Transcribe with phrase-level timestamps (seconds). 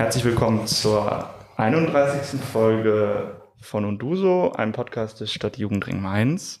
[0.00, 2.40] Herzlich willkommen zur 31.
[2.40, 6.60] Folge von Unduso, einem Podcast des Stadtjugendring Mainz.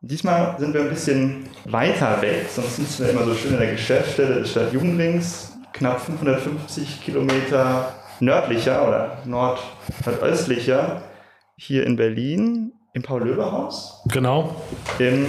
[0.00, 3.72] Diesmal sind wir ein bisschen weiter weg, sonst sitzen wir immer so schön in der
[3.72, 9.58] Geschäftsstelle des Stadtjugendrings, knapp 550 Kilometer nördlicher oder nord
[10.06, 11.02] nordöstlicher
[11.56, 14.04] hier in Berlin im Paul-Löbe-Haus.
[14.06, 14.54] Genau.
[15.00, 15.26] Im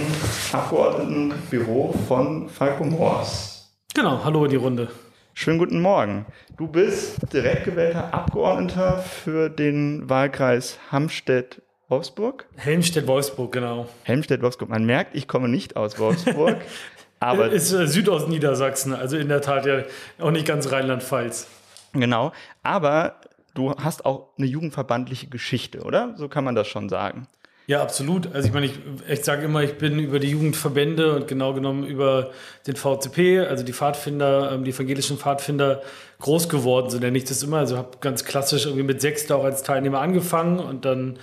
[0.52, 3.76] Abgeordnetenbüro von Falco Moors.
[3.92, 4.88] Genau, hallo in die Runde.
[5.36, 6.26] Schönen guten Morgen.
[6.56, 12.46] Du bist direkt gewählter Abgeordneter für den Wahlkreis Hamstedt-Wolfsburg.
[12.54, 13.88] Helmstedt-Wolfsburg, genau.
[14.04, 14.70] Helmstedt-Wolfsburg.
[14.70, 16.58] Man merkt, ich komme nicht aus Wolfsburg.
[17.20, 19.82] aber ist äh, Südostniedersachsen, also in der Tat ja
[20.20, 21.48] auch nicht ganz Rheinland-Pfalz.
[21.94, 22.32] Genau,
[22.62, 23.16] aber
[23.54, 26.14] du hast auch eine jugendverbandliche Geschichte, oder?
[26.16, 27.26] So kann man das schon sagen.
[27.66, 28.34] Ja, absolut.
[28.34, 28.74] Also ich meine, ich,
[29.08, 32.30] ich sage immer, ich bin über die Jugendverbände und genau genommen über
[32.66, 35.80] den VCP, also die Pfadfinder, ähm, die evangelischen Pfadfinder
[36.20, 37.58] groß geworden, so nenne ich das immer.
[37.58, 41.18] Also habe ganz klassisch irgendwie mit sechs da auch als Teilnehmer angefangen und dann,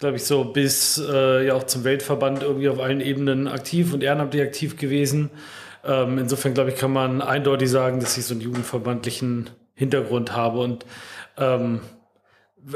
[0.00, 4.02] glaube ich, so bis äh, ja auch zum Weltverband irgendwie auf allen Ebenen aktiv und
[4.02, 5.30] ehrenamtlich aktiv gewesen.
[5.84, 10.58] Ähm, insofern, glaube ich, kann man eindeutig sagen, dass ich so einen jugendverbandlichen Hintergrund habe
[10.58, 10.86] und
[11.38, 11.80] ähm,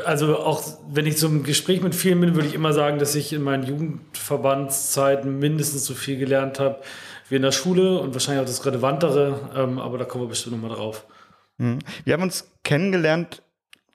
[0.04, 3.32] also auch wenn ich im Gespräch mit vielen bin, würde ich immer sagen, dass ich
[3.32, 6.80] in meinen Jugendverbandszeiten mindestens so viel gelernt habe
[7.28, 10.60] wie in der Schule und wahrscheinlich auch das Relevantere, ähm, aber da kommen wir bestimmt
[10.60, 11.06] nochmal drauf.
[11.58, 11.78] Mhm.
[12.04, 13.42] Wir haben uns kennengelernt,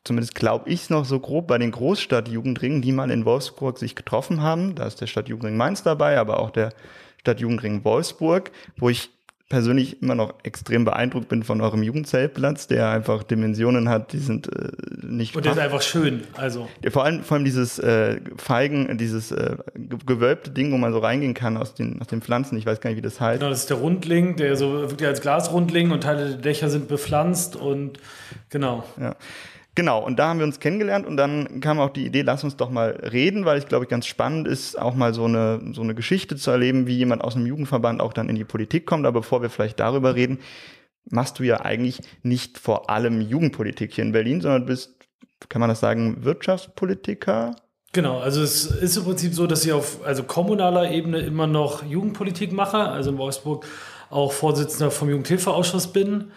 [0.04, 3.96] zumindest glaube ich es noch so grob, bei den Großstadtjugendringen, die mal in Wolfsburg sich
[3.96, 4.76] getroffen haben.
[4.76, 6.74] Da ist der Stadtjugendring Mainz dabei, aber auch der
[7.22, 9.10] Stadtjugendring Wolfsburg, wo ich
[9.54, 14.48] persönlich immer noch extrem beeindruckt bin von eurem Jugendzeltplatz, der einfach Dimensionen hat, die sind
[14.48, 14.72] äh,
[15.06, 15.36] nicht.
[15.36, 16.24] Und der ist einfach schön.
[16.34, 19.58] Also vor allem vor allem dieses äh, Feigen, dieses äh,
[20.08, 22.58] gewölbte Ding, wo man so reingehen kann aus den aus den Pflanzen.
[22.58, 23.42] Ich weiß gar nicht, wie das heißt.
[23.42, 26.88] Genau, das ist der Rundling, der so wirklich als Glasrundling und Teile der Dächer sind
[26.88, 28.00] bepflanzt und
[28.50, 28.84] genau.
[29.00, 29.16] Ja.
[29.76, 32.56] Genau, und da haben wir uns kennengelernt und dann kam auch die Idee, lass uns
[32.56, 35.96] doch mal reden, weil ich glaube, ganz spannend ist, auch mal so eine, so eine
[35.96, 39.08] Geschichte zu erleben, wie jemand aus einem Jugendverband auch dann in die Politik kommt.
[39.08, 40.40] Aber bevor wir vielleicht darüber reden,
[41.10, 44.94] machst du ja eigentlich nicht vor allem Jugendpolitik hier in Berlin, sondern bist,
[45.50, 47.56] kann man das sagen, Wirtschaftspolitiker?
[47.94, 51.84] Genau, also es ist im Prinzip so, dass ich auf also kommunaler Ebene immer noch
[51.84, 53.66] Jugendpolitik mache, also in Wolfsburg
[54.12, 56.32] auch Vorsitzender vom Jugendhilfeausschuss bin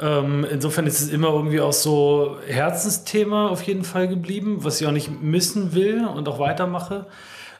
[0.00, 4.86] ähm, insofern ist es immer irgendwie auch so Herzensthema auf jeden Fall geblieben, was ich
[4.86, 7.06] auch nicht missen will und auch weitermache.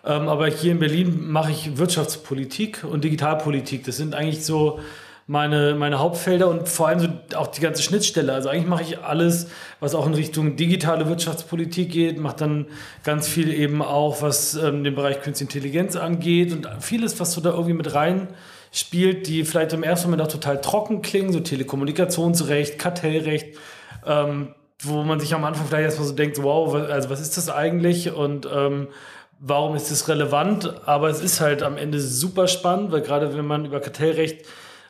[0.04, 3.84] Ähm, aber hier in Berlin mache ich Wirtschaftspolitik und Digitalpolitik.
[3.84, 4.80] Das sind eigentlich so
[5.26, 8.32] meine, meine Hauptfelder und vor allem so auch die ganze Schnittstelle.
[8.32, 12.66] Also eigentlich mache ich alles, was auch in Richtung digitale Wirtschaftspolitik geht, mache dann
[13.04, 17.40] ganz viel eben auch, was ähm, den Bereich Künstliche Intelligenz angeht und vieles, was so
[17.40, 18.28] da irgendwie mit rein
[18.72, 23.56] spielt, die vielleicht im ersten Moment auch total trocken klingen, so Telekommunikationsrecht, Kartellrecht,
[24.06, 27.50] ähm, wo man sich am Anfang vielleicht erstmal so denkt, wow, also was ist das
[27.50, 28.88] eigentlich und ähm,
[29.40, 30.86] warum ist das relevant?
[30.86, 34.46] Aber es ist halt am Ende super spannend, weil gerade wenn man über Kartellrecht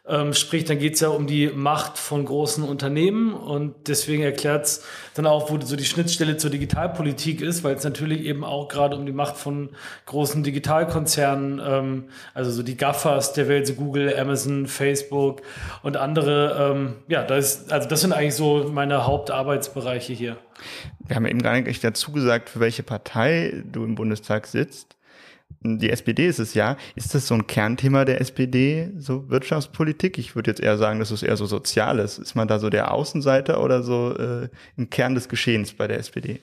[0.09, 4.65] ähm, sprich, dann geht es ja um die Macht von großen Unternehmen und deswegen erklärt
[4.65, 4.85] es
[5.15, 8.97] dann auch, wo so die Schnittstelle zur Digitalpolitik ist, weil es natürlich eben auch gerade
[8.97, 9.71] um die Macht von
[10.07, 15.43] großen Digitalkonzernen, ähm, also so die Gaffers der Welt, so Google, Amazon, Facebook
[15.83, 20.39] und andere, ähm, ja, das also das sind eigentlich so meine Hauptarbeitsbereiche hier.
[21.07, 24.97] Wir haben eben gar nicht dazu gesagt, für welche Partei du im Bundestag sitzt
[25.63, 26.77] die SPD ist es ja.
[26.95, 30.17] Ist das so ein Kernthema der SPD, so Wirtschaftspolitik?
[30.19, 32.19] Ich würde jetzt eher sagen, das ist eher so Soziales.
[32.19, 35.99] Ist man da so der Außenseiter oder so äh, im Kern des Geschehens bei der
[35.99, 36.41] SPD?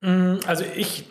[0.00, 1.04] Mm, also ich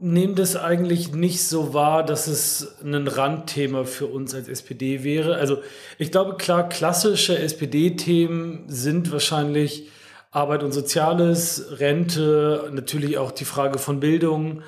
[0.00, 5.36] nehme das eigentlich nicht so wahr, dass es ein Randthema für uns als SPD wäre.
[5.36, 5.62] Also
[5.98, 9.88] ich glaube, klar, klassische SPD-Themen sind wahrscheinlich
[10.32, 14.62] Arbeit und Soziales, Rente, natürlich auch die Frage von Bildung.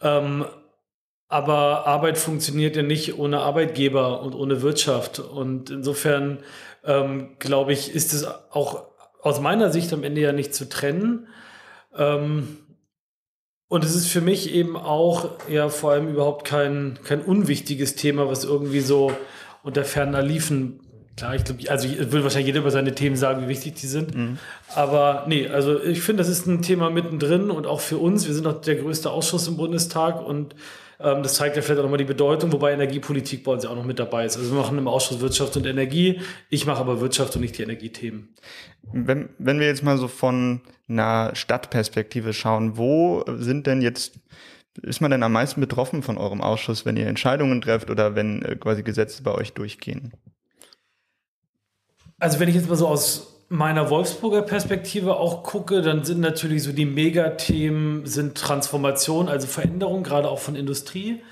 [0.00, 0.44] Ähm,
[1.28, 5.18] aber Arbeit funktioniert ja nicht ohne Arbeitgeber und ohne Wirtschaft.
[5.18, 6.38] Und insofern
[6.84, 8.84] ähm, glaube ich, ist es auch
[9.22, 11.26] aus meiner Sicht am Ende ja nicht zu trennen.
[11.96, 12.58] Ähm,
[13.68, 18.28] und es ist für mich eben auch ja vor allem überhaupt kein, kein unwichtiges Thema,
[18.28, 19.10] was irgendwie so
[19.62, 20.80] unter ferner Liefen
[21.16, 23.86] Klar, ich glaube, also ich will wahrscheinlich jeder über seine Themen sagen, wie wichtig die
[23.86, 24.16] sind.
[24.16, 24.38] Mhm.
[24.74, 28.26] Aber nee, also ich finde, das ist ein Thema mittendrin und auch für uns.
[28.26, 30.56] Wir sind auch der größte Ausschuss im Bundestag und
[30.98, 33.76] ähm, das zeigt ja vielleicht auch nochmal die Bedeutung, wobei Energiepolitik bei uns ja auch
[33.76, 34.36] noch mit dabei ist.
[34.36, 36.20] Also wir machen im Ausschuss Wirtschaft und Energie.
[36.50, 38.34] Ich mache aber Wirtschaft und nicht die Energiethemen.
[38.92, 44.18] Wenn, wenn wir jetzt mal so von einer Stadtperspektive schauen, wo sind denn jetzt
[44.82, 48.42] ist man denn am meisten betroffen von eurem Ausschuss, wenn ihr Entscheidungen trefft oder wenn
[48.42, 50.12] äh, quasi Gesetze bei euch durchgehen?
[52.18, 56.62] Also wenn ich jetzt mal so aus meiner Wolfsburger Perspektive auch gucke, dann sind natürlich
[56.62, 61.22] so die Megathemen sind Transformation, also Veränderung, gerade auch von Industrie.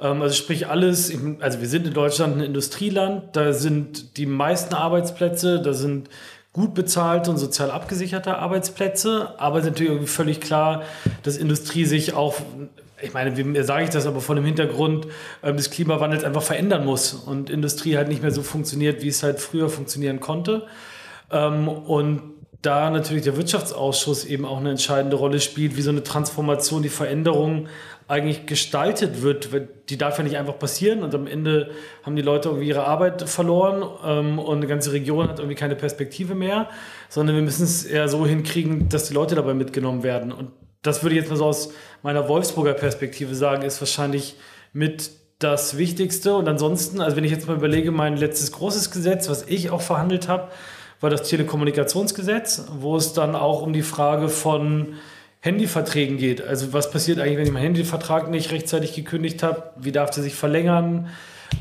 [0.00, 4.74] Ähm, also sprich alles, also wir sind in Deutschland ein Industrieland, da sind die meisten
[4.74, 6.08] Arbeitsplätze, da sind
[6.52, 10.82] gut bezahlte und sozial abgesicherte Arbeitsplätze, aber es ist natürlich völlig klar,
[11.24, 12.36] dass Industrie sich auch
[13.04, 15.06] ich meine, wie sage ich das aber von dem Hintergrund
[15.42, 19.22] ähm, des Klimawandels einfach verändern muss und Industrie halt nicht mehr so funktioniert, wie es
[19.22, 20.66] halt früher funktionieren konnte.
[21.30, 26.02] Ähm, und da natürlich der Wirtschaftsausschuss eben auch eine entscheidende Rolle spielt, wie so eine
[26.02, 27.68] Transformation, die Veränderung
[28.08, 29.50] eigentlich gestaltet wird.
[29.88, 31.70] Die darf ja nicht einfach passieren und am Ende
[32.02, 35.76] haben die Leute irgendwie ihre Arbeit verloren ähm, und eine ganze Region hat irgendwie keine
[35.76, 36.68] Perspektive mehr,
[37.08, 40.32] sondern wir müssen es eher so hinkriegen, dass die Leute dabei mitgenommen werden.
[40.32, 40.50] Und
[40.84, 41.70] das würde ich jetzt mal so aus
[42.02, 44.36] meiner Wolfsburger Perspektive sagen, ist wahrscheinlich
[44.72, 45.10] mit
[45.40, 46.36] das Wichtigste.
[46.36, 49.80] Und ansonsten, also wenn ich jetzt mal überlege, mein letztes großes Gesetz, was ich auch
[49.80, 50.48] verhandelt habe,
[51.00, 54.94] war das Telekommunikationsgesetz, wo es dann auch um die Frage von
[55.40, 56.42] Handyverträgen geht.
[56.42, 59.72] Also was passiert eigentlich, wenn ich meinen Handyvertrag nicht rechtzeitig gekündigt habe?
[59.76, 61.08] Wie darf der sich verlängern?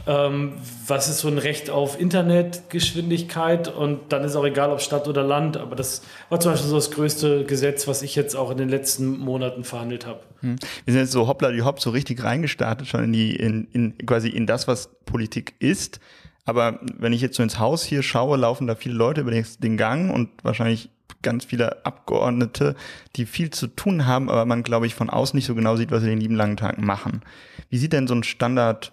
[0.06, 0.53] Ähm,
[0.88, 3.74] was ist so ein Recht auf Internetgeschwindigkeit?
[3.74, 5.57] Und dann ist auch egal, ob Stadt oder Land.
[5.57, 8.69] Aber das war zum Beispiel so das größte Gesetz, was ich jetzt auch in den
[8.69, 10.19] letzten Monaten verhandelt habe.
[10.41, 10.57] Hm.
[10.85, 13.97] Wir sind jetzt so hoppla die hopp so richtig reingestartet schon in die in, in
[14.06, 16.00] quasi in das, was Politik ist.
[16.45, 19.77] Aber wenn ich jetzt so ins Haus hier schaue, laufen da viele Leute über den
[19.77, 20.89] Gang und wahrscheinlich
[21.21, 22.75] ganz viele Abgeordnete,
[23.15, 25.91] die viel zu tun haben, aber man, glaube ich, von außen nicht so genau sieht,
[25.91, 27.21] was sie den lieben langen Tag machen.
[27.69, 28.91] Wie sieht denn so ein Standard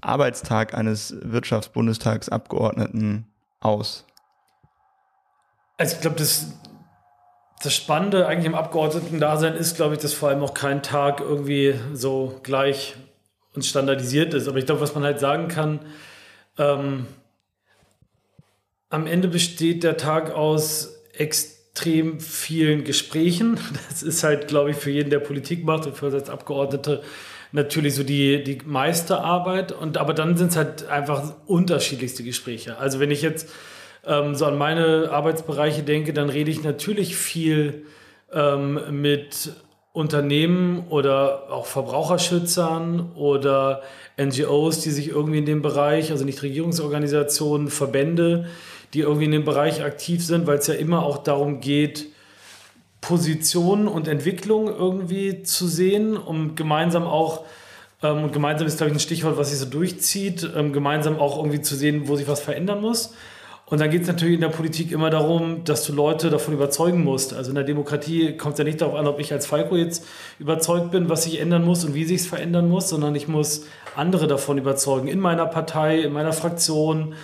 [0.00, 3.26] Arbeitstag eines Wirtschaftsbundestagsabgeordneten
[3.60, 4.04] aus?
[5.76, 6.52] Also ich glaube, das,
[7.62, 11.74] das Spannende eigentlich im Abgeordneten-Dasein ist, glaube ich, dass vor allem auch kein Tag irgendwie
[11.92, 12.96] so gleich
[13.54, 14.48] und standardisiert ist.
[14.48, 15.80] Aber ich glaube, was man halt sagen kann,
[16.58, 17.06] ähm,
[18.90, 23.58] am Ende besteht der Tag aus extrem vielen Gesprächen.
[23.88, 27.02] Das ist halt, glaube ich, für jeden, der Politik macht und für uns als Abgeordnete
[27.54, 29.72] natürlich so die, die meiste Arbeit.
[29.72, 32.76] Und, aber dann sind es halt einfach unterschiedlichste Gespräche.
[32.78, 33.48] Also wenn ich jetzt
[34.04, 37.86] ähm, so an meine Arbeitsbereiche denke, dann rede ich natürlich viel
[38.32, 39.52] ähm, mit
[39.92, 43.82] Unternehmen oder auch Verbraucherschützern oder
[44.20, 48.46] NGOs, die sich irgendwie in dem Bereich, also nicht Regierungsorganisationen, Verbände,
[48.92, 52.08] die irgendwie in dem Bereich aktiv sind, weil es ja immer auch darum geht,
[53.06, 57.44] Positionen und Entwicklung irgendwie zu sehen, um gemeinsam auch,
[58.02, 61.36] ähm, und gemeinsam ist, glaube ich, ein Stichwort, was sich so durchzieht, ähm, gemeinsam auch
[61.36, 63.14] irgendwie zu sehen, wo sich was verändern muss.
[63.66, 67.02] Und dann geht es natürlich in der Politik immer darum, dass du Leute davon überzeugen
[67.02, 67.34] musst.
[67.34, 70.06] Also in der Demokratie kommt es ja nicht darauf an, ob ich als Falco jetzt
[70.38, 73.66] überzeugt bin, was sich ändern muss und wie sich es verändern muss, sondern ich muss
[73.96, 75.08] andere davon überzeugen.
[75.08, 77.14] In meiner Partei, in meiner Fraktion.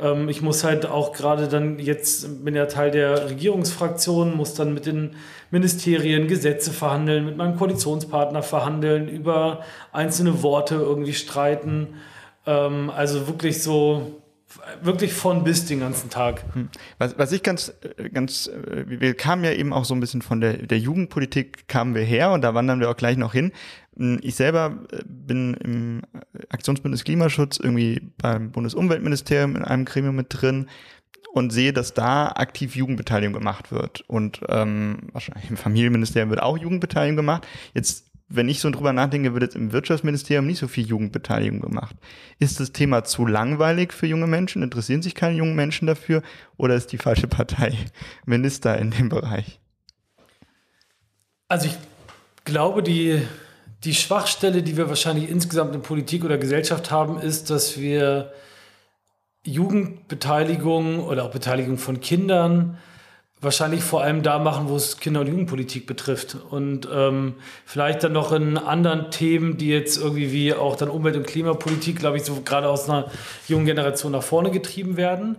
[0.00, 4.74] Ähm, ich muss halt auch gerade dann jetzt, bin ja Teil der Regierungsfraktion, muss dann
[4.74, 5.16] mit den
[5.50, 9.62] Ministerien Gesetze verhandeln, mit meinem Koalitionspartner verhandeln, über
[9.92, 11.94] einzelne Worte irgendwie streiten.
[12.46, 14.20] Ähm, also wirklich so
[14.82, 16.42] wirklich von bis den ganzen Tag.
[16.54, 16.68] Hm.
[16.98, 17.72] Was, was ich ganz,
[18.12, 18.50] ganz,
[18.84, 22.32] wir kamen ja eben auch so ein bisschen von der, der Jugendpolitik kamen wir her
[22.32, 23.52] und da wandern wir auch gleich noch hin.
[24.22, 26.02] Ich selber äh, bin im
[26.48, 30.68] Aktionsbündnis Klimaschutz irgendwie beim Bundesumweltministerium in einem Gremium mit drin
[31.32, 34.00] und sehe, dass da aktiv Jugendbeteiligung gemacht wird.
[34.08, 37.46] Und ähm, wahrscheinlich im Familienministerium wird auch Jugendbeteiligung gemacht.
[37.74, 41.96] Jetzt wenn ich so drüber nachdenke, wird jetzt im Wirtschaftsministerium nicht so viel Jugendbeteiligung gemacht.
[42.38, 44.62] Ist das Thema zu langweilig für junge Menschen?
[44.62, 46.22] Interessieren sich keine jungen Menschen dafür?
[46.56, 47.76] Oder ist die falsche Partei
[48.26, 49.58] Minister in dem Bereich?
[51.48, 51.76] Also ich
[52.44, 53.20] glaube, die,
[53.84, 58.32] die Schwachstelle, die wir wahrscheinlich insgesamt in Politik oder Gesellschaft haben, ist, dass wir
[59.44, 62.78] Jugendbeteiligung oder auch Beteiligung von Kindern
[63.40, 66.36] wahrscheinlich vor allem da machen, wo es Kinder- und Jugendpolitik betrifft.
[66.50, 71.16] Und ähm, vielleicht dann noch in anderen Themen, die jetzt irgendwie wie auch dann Umwelt-
[71.16, 73.10] und Klimapolitik, glaube ich, so gerade aus einer
[73.48, 75.36] jungen Generation nach vorne getrieben werden.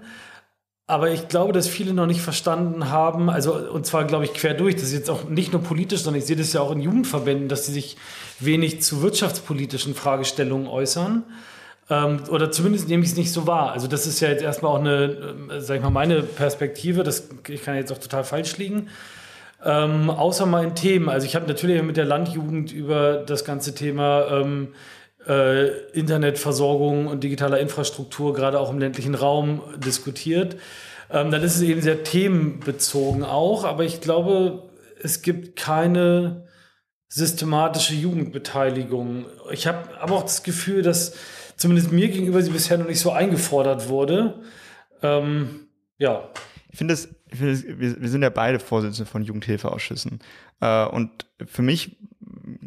[0.88, 4.54] Aber ich glaube, dass viele noch nicht verstanden haben, also und zwar glaube ich quer
[4.54, 6.82] durch, das ist jetzt auch nicht nur politisch, sondern ich sehe das ja auch in
[6.82, 7.98] Jugendverbänden, dass sie sich
[8.40, 11.24] wenig zu wirtschaftspolitischen Fragestellungen äußern.
[11.90, 13.72] Ähm, oder zumindest nehme ich es nicht so wahr.
[13.74, 17.04] Also das ist ja jetzt erstmal auch eine, äh, sag ich mal, meine Perspektive.
[17.04, 18.88] Das, ich kann jetzt auch total falsch liegen.
[19.64, 21.10] Ähm, außer mal in Themen.
[21.10, 24.70] Also ich habe natürlich mit der Landjugend über das ganze Thema ähm,
[25.28, 30.56] äh, Internetversorgung und digitaler Infrastruktur, gerade auch im ländlichen Raum, diskutiert.
[31.10, 34.70] Ähm, dann ist es eben sehr themenbezogen auch, aber ich glaube,
[35.02, 36.48] es gibt keine
[37.10, 39.26] systematische Jugendbeteiligung.
[39.52, 41.14] Ich habe aber auch das Gefühl, dass
[41.58, 44.42] zumindest mir gegenüber sie bisher noch nicht so eingefordert wurde.
[45.04, 46.30] Ähm, ja.
[46.72, 50.20] ich finde es, find wir, wir sind ja beide Vorsitzende von Jugendhilfeausschüssen.
[50.62, 51.98] Äh, und für mich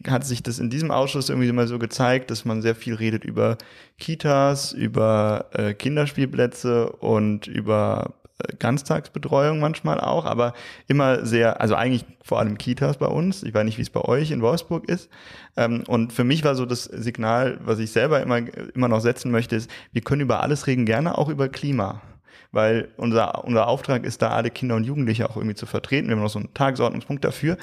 [0.09, 3.25] hat sich das in diesem Ausschuss irgendwie immer so gezeigt, dass man sehr viel redet
[3.25, 3.57] über
[3.99, 10.55] Kitas, über äh, Kinderspielplätze und über äh, Ganztagsbetreuung manchmal auch, aber
[10.89, 13.43] immer sehr, also eigentlich vor allem Kitas bei uns.
[13.43, 15.09] Ich weiß nicht, wie es bei euch in Wolfsburg ist.
[15.57, 18.41] Ähm, und für mich war so das Signal, was ich selber immer,
[18.75, 22.03] immer noch setzen möchte, ist, wir können über alles reden, gerne auch über Klima.
[22.53, 26.07] Weil unser, unser Auftrag ist da, alle Kinder und Jugendliche auch irgendwie zu vertreten.
[26.07, 27.57] Wir haben noch so einen Tagesordnungspunkt dafür.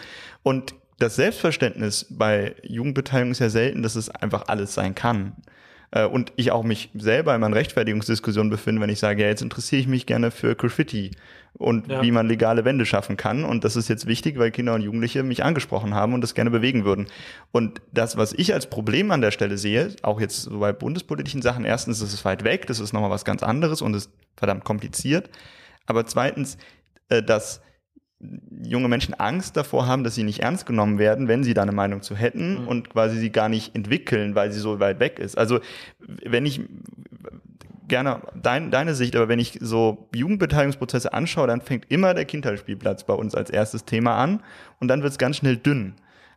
[0.44, 5.34] Und das Selbstverständnis bei Jugendbeteiligung ist ja selten, dass es einfach alles sein kann.
[5.92, 9.42] Äh, und ich auch mich selber in meiner Rechtfertigungsdiskussion befinde, wenn ich sage, ja, jetzt
[9.42, 11.12] interessiere ich mich gerne für Graffiti
[11.54, 12.02] und ja.
[12.02, 13.44] wie man legale Wände schaffen kann.
[13.44, 16.52] Und das ist jetzt wichtig, weil Kinder und Jugendliche mich angesprochen haben und das gerne
[16.52, 17.08] bewegen würden.
[17.52, 21.42] Und das, was ich als Problem an der Stelle sehe, auch jetzt so bei bundespolitischen
[21.42, 24.64] Sachen, erstens ist es weit weg, das ist nochmal was ganz anderes und ist verdammt
[24.64, 25.30] kompliziert.
[25.88, 26.58] Aber zweitens,
[27.10, 27.62] äh, dass
[28.64, 31.72] junge Menschen Angst davor haben, dass sie nicht ernst genommen werden, wenn sie da eine
[31.72, 32.68] Meinung zu hätten mhm.
[32.68, 35.38] und quasi sie gar nicht entwickeln, weil sie so weit weg ist.
[35.38, 35.60] Also
[36.00, 36.62] wenn ich
[37.88, 43.04] gerne dein, deine Sicht, aber wenn ich so Jugendbeteiligungsprozesse anschaue, dann fängt immer der Kindheitsspielplatz
[43.04, 44.42] bei uns als erstes Thema an
[44.80, 45.96] und dann wird es ganz schnell dünn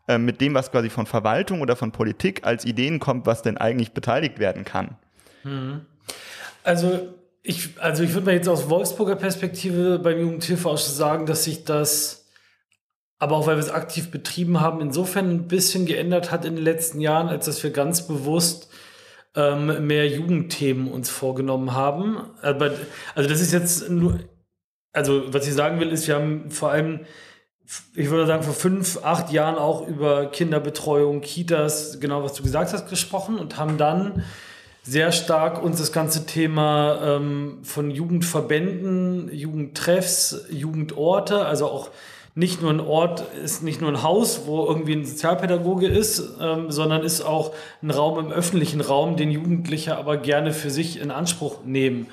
[0.09, 3.57] äh, mit dem, was quasi von Verwaltung oder von Politik als Ideen kommt, was denn
[3.57, 4.97] eigentlich beteiligt werden kann.
[5.45, 5.83] Mhm.
[6.65, 7.15] Also
[7.47, 12.27] ich, also ich würde mal jetzt aus Wolfsburger Perspektive beim Jugendhilfeausschuss sagen, dass sich das,
[13.19, 16.65] aber auch weil wir es aktiv betrieben haben, insofern ein bisschen geändert hat in den
[16.65, 18.71] letzten Jahren, als dass wir ganz bewusst
[19.37, 22.17] ähm, mehr Jugendthemen uns vorgenommen haben.
[22.41, 22.73] Aber,
[23.15, 24.21] also das ist jetzt nur,
[24.95, 27.01] also was ich sagen will, ist, wir haben vor allem,
[27.95, 32.73] ich würde sagen, vor fünf, acht Jahren auch über Kinderbetreuung, Kitas, genau was du gesagt
[32.73, 34.25] hast, gesprochen und haben dann
[34.85, 41.89] sehr stark uns das ganze Thema ähm, von Jugendverbänden, Jugendtreffs, Jugendorte, also auch
[42.35, 46.71] nicht nur ein Ort, ist nicht nur ein Haus, wo irgendwie ein Sozialpädagoge ist, ähm,
[46.71, 51.11] sondern ist auch ein Raum im öffentlichen Raum, den Jugendliche aber gerne für sich in
[51.11, 52.09] Anspruch nehmen.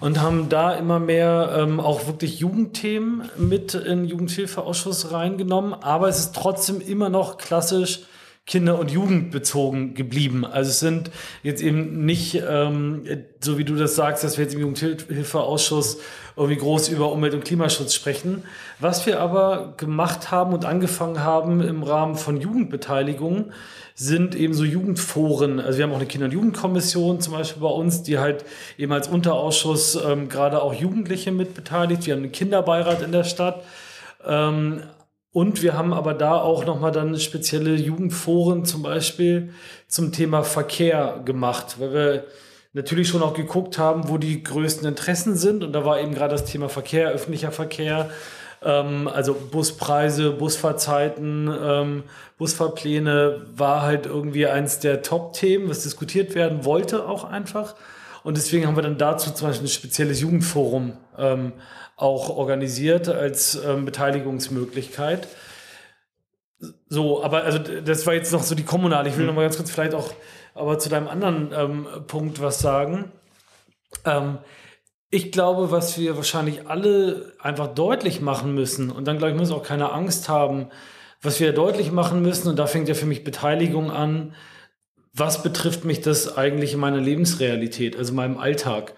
[0.00, 5.74] Und haben da immer mehr ähm, auch wirklich Jugendthemen mit in den Jugendhilfeausschuss reingenommen.
[5.74, 8.00] Aber es ist trotzdem immer noch klassisch
[8.48, 10.46] Kinder- und Jugendbezogen geblieben.
[10.46, 11.10] Also es sind
[11.42, 13.02] jetzt eben nicht, ähm,
[13.40, 15.98] so wie du das sagst, dass wir jetzt im Jugendhilfeausschuss
[16.34, 18.44] irgendwie groß über Umwelt- und Klimaschutz sprechen.
[18.80, 23.52] Was wir aber gemacht haben und angefangen haben im Rahmen von Jugendbeteiligung,
[23.94, 25.60] sind eben so Jugendforen.
[25.60, 28.46] Also wir haben auch eine Kinder- und Jugendkommission zum Beispiel bei uns, die halt
[28.78, 32.06] eben als Unterausschuss ähm, gerade auch Jugendliche mitbeteiligt.
[32.06, 33.62] Wir haben einen Kinderbeirat in der Stadt.
[34.24, 34.84] Ähm,
[35.32, 39.52] und wir haben aber da auch nochmal dann spezielle Jugendforen zum Beispiel
[39.86, 42.24] zum Thema Verkehr gemacht, weil wir
[42.72, 45.64] natürlich schon auch geguckt haben, wo die größten Interessen sind.
[45.64, 48.10] Und da war eben gerade das Thema Verkehr, öffentlicher Verkehr,
[48.62, 52.02] ähm, also Buspreise, Busfahrzeiten, ähm,
[52.38, 57.74] Busfahrpläne war halt irgendwie eins der Top-Themen, was diskutiert werden wollte auch einfach.
[58.24, 61.52] Und deswegen haben wir dann dazu zum Beispiel ein spezielles Jugendforum ähm,
[61.98, 65.28] auch organisiert als ähm, Beteiligungsmöglichkeit.
[66.88, 69.08] So, aber also das war jetzt noch so die kommunale.
[69.08, 69.28] Ich will mhm.
[69.28, 70.12] noch mal ganz kurz vielleicht auch
[70.54, 73.12] aber zu deinem anderen ähm, Punkt was sagen.
[74.04, 74.38] Ähm,
[75.10, 79.50] ich glaube, was wir wahrscheinlich alle einfach deutlich machen müssen, und dann glaube ich, muss
[79.50, 80.66] auch keine Angst haben,
[81.22, 84.34] was wir deutlich machen müssen, und da fängt ja für mich Beteiligung an,
[85.14, 88.94] was betrifft mich das eigentlich in meiner Lebensrealität, also meinem Alltag?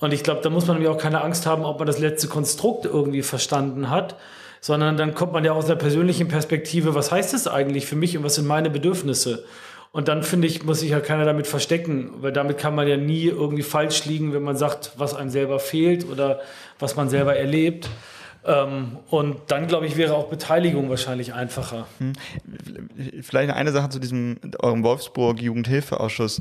[0.00, 2.26] Und ich glaube, da muss man nämlich auch keine Angst haben, ob man das letzte
[2.26, 4.16] Konstrukt irgendwie verstanden hat,
[4.60, 8.16] sondern dann kommt man ja aus der persönlichen Perspektive, was heißt das eigentlich für mich
[8.16, 9.44] und was sind meine Bedürfnisse?
[9.92, 12.96] Und dann finde ich, muss sich ja keiner damit verstecken, weil damit kann man ja
[12.96, 16.40] nie irgendwie falsch liegen, wenn man sagt, was einem selber fehlt oder
[16.78, 17.88] was man selber erlebt.
[18.44, 21.86] Ähm, und dann, glaube ich, wäre auch Beteiligung wahrscheinlich einfacher.
[21.98, 22.12] Hm.
[23.20, 26.40] Vielleicht eine Sache zu diesem eurem Wolfsburg Jugendhilfeausschuss.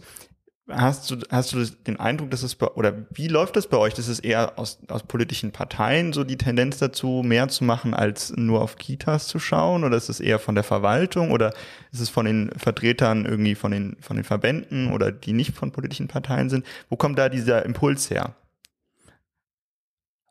[0.72, 3.96] Hast du, hast du den Eindruck, dass es bei, oder wie läuft das bei euch?
[3.96, 8.34] Das ist eher aus, aus politischen Parteien so die Tendenz dazu, mehr zu machen, als
[8.36, 9.84] nur auf Kitas zu schauen?
[9.84, 11.32] Oder ist es eher von der Verwaltung?
[11.32, 11.54] Oder
[11.92, 15.72] ist es von den Vertretern irgendwie von den, von den Verbänden oder die nicht von
[15.72, 16.66] politischen Parteien sind?
[16.90, 18.36] Wo kommt da dieser Impuls her?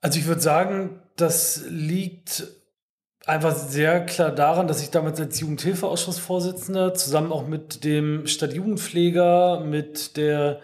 [0.00, 2.46] Also ich würde sagen, das liegt
[3.28, 10.16] einfach sehr klar daran, dass ich damals als Jugendhilfeausschussvorsitzender zusammen auch mit dem Stadtjugendpfleger, mit
[10.16, 10.60] der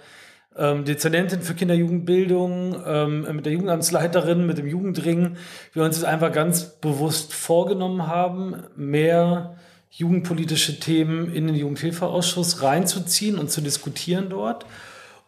[0.57, 5.37] ähm, Dezernentin für Kinderjugendbildung, ähm, mit der Jugendamtsleiterin, mit dem Jugendring,
[5.75, 9.57] wir uns das einfach ganz bewusst vorgenommen haben, mehr
[9.91, 14.65] jugendpolitische Themen in den Jugendhilfeausschuss reinzuziehen und zu diskutieren dort.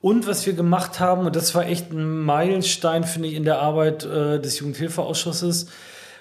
[0.00, 3.58] Und was wir gemacht haben, und das war echt ein Meilenstein, finde ich, in der
[3.58, 5.66] Arbeit äh, des Jugendhilfeausschusses,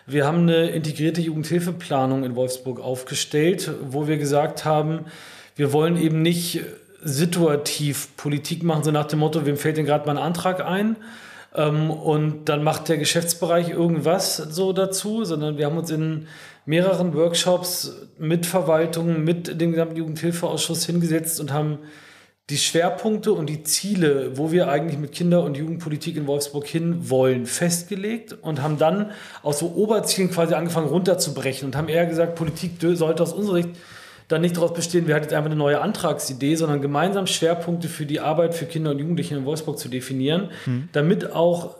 [0.07, 5.05] wir haben eine integrierte Jugendhilfeplanung in Wolfsburg aufgestellt, wo wir gesagt haben,
[5.55, 6.61] wir wollen eben nicht
[7.01, 10.97] situativ Politik machen, so nach dem Motto, wem fällt denn gerade mal ein Antrag ein?
[11.55, 16.27] Ähm, und dann macht der Geschäftsbereich irgendwas so dazu, sondern wir haben uns in
[16.65, 21.79] mehreren Workshops mit Verwaltung, mit dem gesamten Jugendhilfeausschuss hingesetzt und haben
[22.49, 27.09] die Schwerpunkte und die Ziele, wo wir eigentlich mit Kinder- und Jugendpolitik in Wolfsburg hin
[27.09, 29.11] wollen, festgelegt und haben dann
[29.41, 33.69] aus so Oberzielen quasi angefangen runterzubrechen und haben eher gesagt, Politik sollte aus unserer Sicht
[34.27, 38.05] dann nicht daraus bestehen, wir hatten jetzt einfach eine neue Antragsidee, sondern gemeinsam Schwerpunkte für
[38.05, 40.89] die Arbeit für Kinder und Jugendliche in Wolfsburg zu definieren, mhm.
[40.93, 41.75] damit auch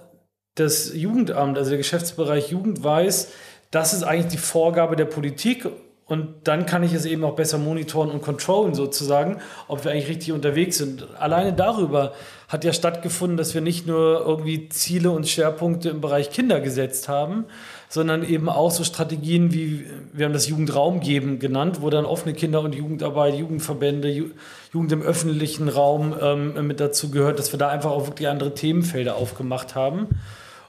[0.56, 3.32] das Jugendamt, also der Geschäftsbereich Jugend weiß,
[3.72, 5.68] das ist eigentlich die Vorgabe der Politik
[6.08, 10.10] und dann kann ich es eben auch besser monitoren und controllen sozusagen, ob wir eigentlich
[10.10, 11.08] richtig unterwegs sind.
[11.20, 12.14] Alleine darüber
[12.48, 17.10] hat ja stattgefunden, dass wir nicht nur irgendwie Ziele und Schwerpunkte im Bereich Kinder gesetzt
[17.10, 17.46] haben,
[17.90, 22.36] sondern eben auch so Strategien wie, wir haben das Jugendraum geben genannt, wo dann offene
[22.36, 24.32] Kinder- und Jugendarbeit, Jugendverbände,
[24.74, 28.54] Jugend im öffentlichen Raum ähm, mit dazu gehört, dass wir da einfach auch wirklich andere
[28.54, 30.10] Themenfelder aufgemacht haben.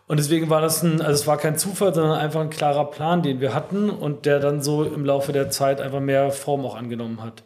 [0.08, 3.22] Und deswegen war das ein, also es war kein Zufall, sondern einfach ein klarer Plan,
[3.22, 6.76] den wir hatten und der dann so im Laufe der Zeit einfach mehr Form auch
[6.76, 7.42] angenommen hat.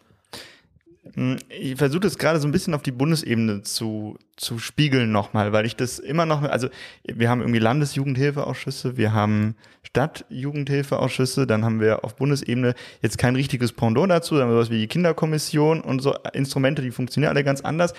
[1.14, 5.52] Hm, ich versuche das gerade so ein bisschen auf die Bundesebene zu, zu spiegeln nochmal,
[5.52, 6.68] weil ich das immer noch, also
[7.04, 13.72] wir haben irgendwie Landesjugendhilfeausschüsse, wir haben Stadtjugendhilfeausschüsse, dann haben wir auf Bundesebene jetzt kein richtiges
[13.72, 17.44] Pendant dazu, dann haben wir sowas wie die Kinderkommission und so Instrumente, die funktionieren alle
[17.44, 17.94] ganz anders.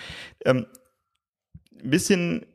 [0.45, 0.67] Ähm,
[1.83, 2.45] ein bisschen,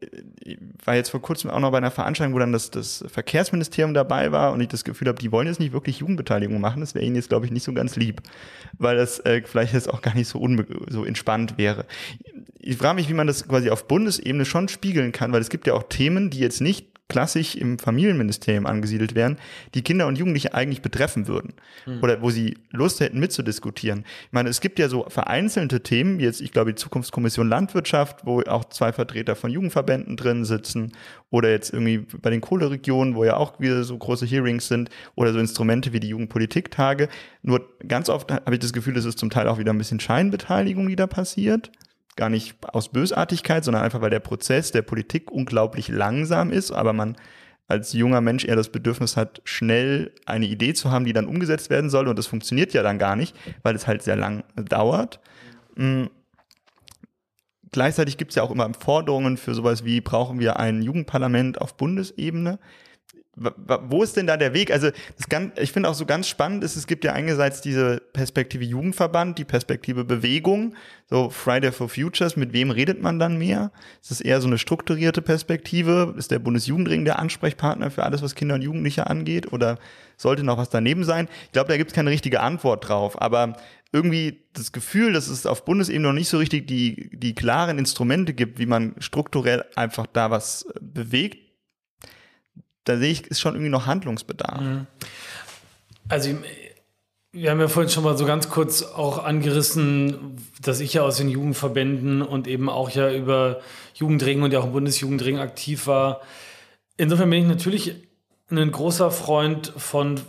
[0.42, 3.04] ich äh, war jetzt vor kurzem auch noch bei einer Veranstaltung, wo dann das, das
[3.08, 6.80] Verkehrsministerium dabei war und ich das Gefühl habe, die wollen jetzt nicht wirklich Jugendbeteiligung machen.
[6.80, 8.22] Das wäre ihnen jetzt, glaube ich, nicht so ganz lieb,
[8.78, 10.46] weil das äh, vielleicht jetzt auch gar nicht so,
[10.88, 11.86] so entspannt wäre.
[12.60, 15.66] Ich frage mich, wie man das quasi auf Bundesebene schon spiegeln kann, weil es gibt
[15.66, 19.38] ja auch Themen, die jetzt nicht klassisch im Familienministerium angesiedelt wären,
[19.74, 21.54] die Kinder und Jugendliche eigentlich betreffen würden
[21.86, 22.02] mhm.
[22.02, 24.04] oder wo sie Lust hätten mitzudiskutieren.
[24.26, 28.26] Ich meine, es gibt ja so vereinzelte Themen, wie jetzt, ich glaube, die Zukunftskommission Landwirtschaft,
[28.26, 30.92] wo auch zwei Vertreter von Jugendverbänden drin sitzen
[31.30, 35.32] oder jetzt irgendwie bei den Kohleregionen, wo ja auch wieder so große Hearings sind oder
[35.32, 37.08] so Instrumente wie die Jugendpolitiktage.
[37.42, 40.00] Nur ganz oft habe ich das Gefühl, es ist zum Teil auch wieder ein bisschen
[40.00, 41.70] Scheinbeteiligung, die da passiert
[42.16, 46.92] gar nicht aus Bösartigkeit, sondern einfach, weil der Prozess der Politik unglaublich langsam ist, aber
[46.92, 47.16] man
[47.68, 51.68] als junger Mensch eher das Bedürfnis hat, schnell eine Idee zu haben, die dann umgesetzt
[51.68, 52.08] werden soll.
[52.08, 55.20] Und das funktioniert ja dann gar nicht, weil es halt sehr lang dauert.
[55.74, 56.10] Mhm.
[57.72, 61.76] Gleichzeitig gibt es ja auch immer Forderungen für sowas wie, brauchen wir ein Jugendparlament auf
[61.76, 62.58] Bundesebene?
[63.36, 64.70] Wo ist denn da der Weg?
[64.70, 64.90] Also
[65.28, 69.38] ganz, ich finde auch so ganz spannend ist, es gibt ja einerseits diese Perspektive Jugendverband,
[69.38, 70.74] die Perspektive Bewegung,
[71.10, 73.72] so Friday for Futures, mit wem redet man dann mehr?
[74.00, 76.14] Ist es eher so eine strukturierte Perspektive?
[76.16, 79.52] Ist der Bundesjugendring der Ansprechpartner für alles, was Kinder und Jugendliche angeht?
[79.52, 79.78] Oder
[80.16, 81.28] sollte noch was daneben sein?
[81.44, 83.56] Ich glaube, da gibt es keine richtige Antwort drauf, aber
[83.92, 88.32] irgendwie das Gefühl, dass es auf Bundesebene noch nicht so richtig die, die klaren Instrumente
[88.32, 91.45] gibt, wie man strukturell einfach da was bewegt,
[92.86, 94.60] da sehe ich, ist schon irgendwie noch Handlungsbedarf.
[94.60, 94.86] Mhm.
[96.08, 96.30] Also
[97.32, 101.18] wir haben ja vorhin schon mal so ganz kurz auch angerissen, dass ich ja aus
[101.18, 103.60] den Jugendverbänden und eben auch ja über
[103.94, 106.22] Jugendring und ja auch im Bundesjugendring aktiv war.
[106.96, 107.94] Insofern bin ich natürlich
[108.50, 110.20] ein großer Freund von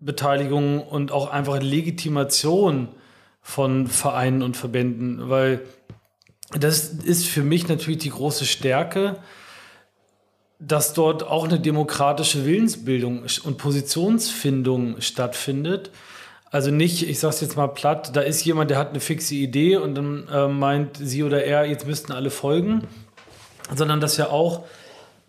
[0.00, 2.88] Beteiligung und auch einfach Legitimation
[3.40, 5.60] von Vereinen und Verbänden, weil
[6.58, 9.18] das ist für mich natürlich die große Stärke,
[10.58, 15.90] dass dort auch eine demokratische Willensbildung und Positionsfindung stattfindet.
[16.50, 19.34] Also nicht, ich sage es jetzt mal platt, da ist jemand, der hat eine fixe
[19.34, 22.88] Idee und dann äh, meint sie oder er, jetzt müssten alle folgen,
[23.74, 24.64] sondern dass ja auch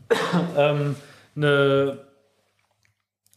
[0.57, 0.95] ähm,
[1.35, 1.99] eine,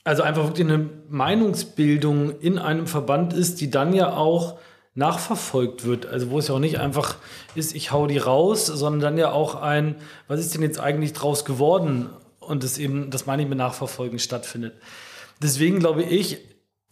[0.04, 4.58] also einfach wirklich eine Meinungsbildung in einem Verband ist, die dann ja auch
[4.94, 6.06] nachverfolgt wird.
[6.06, 7.16] Also wo es ja auch nicht einfach
[7.54, 9.96] ist, ich hau die raus, sondern dann ja auch ein,
[10.28, 12.10] was ist denn jetzt eigentlich draus geworden?
[12.40, 14.74] Und das eben, das meine ich mit Nachverfolgen stattfindet.
[15.40, 16.38] Deswegen glaube ich,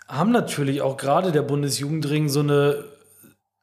[0.08, 2.84] haben natürlich auch gerade der Bundesjugendring so eine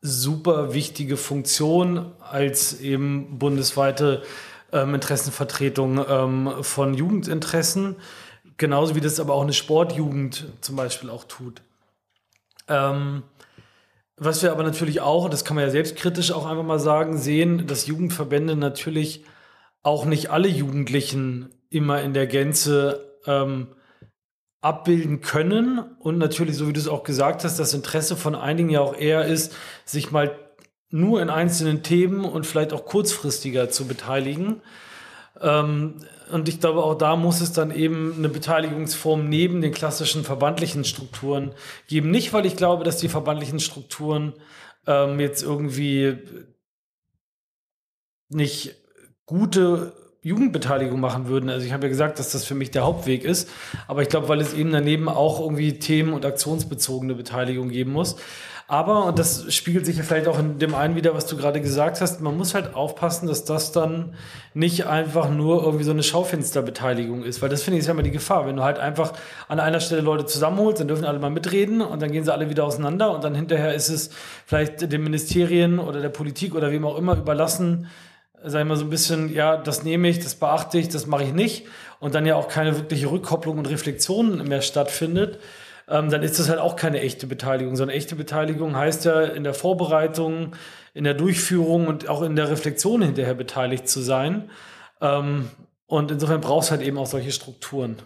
[0.01, 4.23] super wichtige Funktion als eben bundesweite
[4.71, 7.95] ähm, Interessenvertretung ähm, von Jugendinteressen,
[8.57, 11.61] genauso wie das aber auch eine Sportjugend zum Beispiel auch tut.
[12.67, 13.23] Ähm,
[14.17, 17.67] was wir aber natürlich auch, das kann man ja selbstkritisch auch einfach mal sagen, sehen,
[17.67, 19.23] dass Jugendverbände natürlich
[19.83, 23.67] auch nicht alle Jugendlichen immer in der Gänze ähm,
[24.61, 25.79] abbilden können.
[25.99, 28.97] Und natürlich, so wie du es auch gesagt hast, das Interesse von einigen ja auch
[28.97, 30.37] eher ist, sich mal
[30.89, 34.61] nur in einzelnen Themen und vielleicht auch kurzfristiger zu beteiligen.
[35.41, 35.95] Ähm,
[36.31, 40.83] und ich glaube, auch da muss es dann eben eine Beteiligungsform neben den klassischen verbandlichen
[40.83, 41.53] Strukturen
[41.87, 42.11] geben.
[42.11, 44.33] Nicht, weil ich glaube, dass die verbandlichen Strukturen
[44.85, 46.17] ähm, jetzt irgendwie
[48.29, 48.75] nicht
[49.25, 51.49] gute Jugendbeteiligung machen würden.
[51.49, 53.49] Also ich habe ja gesagt, dass das für mich der Hauptweg ist,
[53.87, 58.17] aber ich glaube, weil es eben daneben auch irgendwie themen- und aktionsbezogene Beteiligung geben muss.
[58.69, 61.61] Aber, und das spiegelt sich ja vielleicht auch in dem einen wieder, was du gerade
[61.61, 64.13] gesagt hast, man muss halt aufpassen, dass das dann
[64.53, 68.03] nicht einfach nur irgendwie so eine Schaufensterbeteiligung ist, weil das finde ich ist ja immer
[68.03, 68.45] die Gefahr.
[68.45, 69.13] Wenn du halt einfach
[69.47, 72.49] an einer Stelle Leute zusammenholst, dann dürfen alle mal mitreden und dann gehen sie alle
[72.49, 74.09] wieder auseinander und dann hinterher ist es
[74.45, 77.87] vielleicht den Ministerien oder der Politik oder wem auch immer überlassen,
[78.43, 81.23] sag ich mal, so ein bisschen, ja, das nehme ich, das beachte ich, das mache
[81.23, 81.67] ich nicht
[82.01, 85.39] und dann ja auch keine wirkliche Rückkopplung und Reflexion mehr stattfindet
[85.89, 87.75] ähm, dann ist das halt auch keine echte Beteiligung.
[87.75, 90.55] Sondern echte Beteiligung heißt ja in der Vorbereitung,
[90.93, 94.49] in der Durchführung und auch in der Reflexion hinterher beteiligt zu sein.
[95.01, 95.49] Ähm,
[95.85, 97.97] und insofern brauchst du halt eben auch solche Strukturen.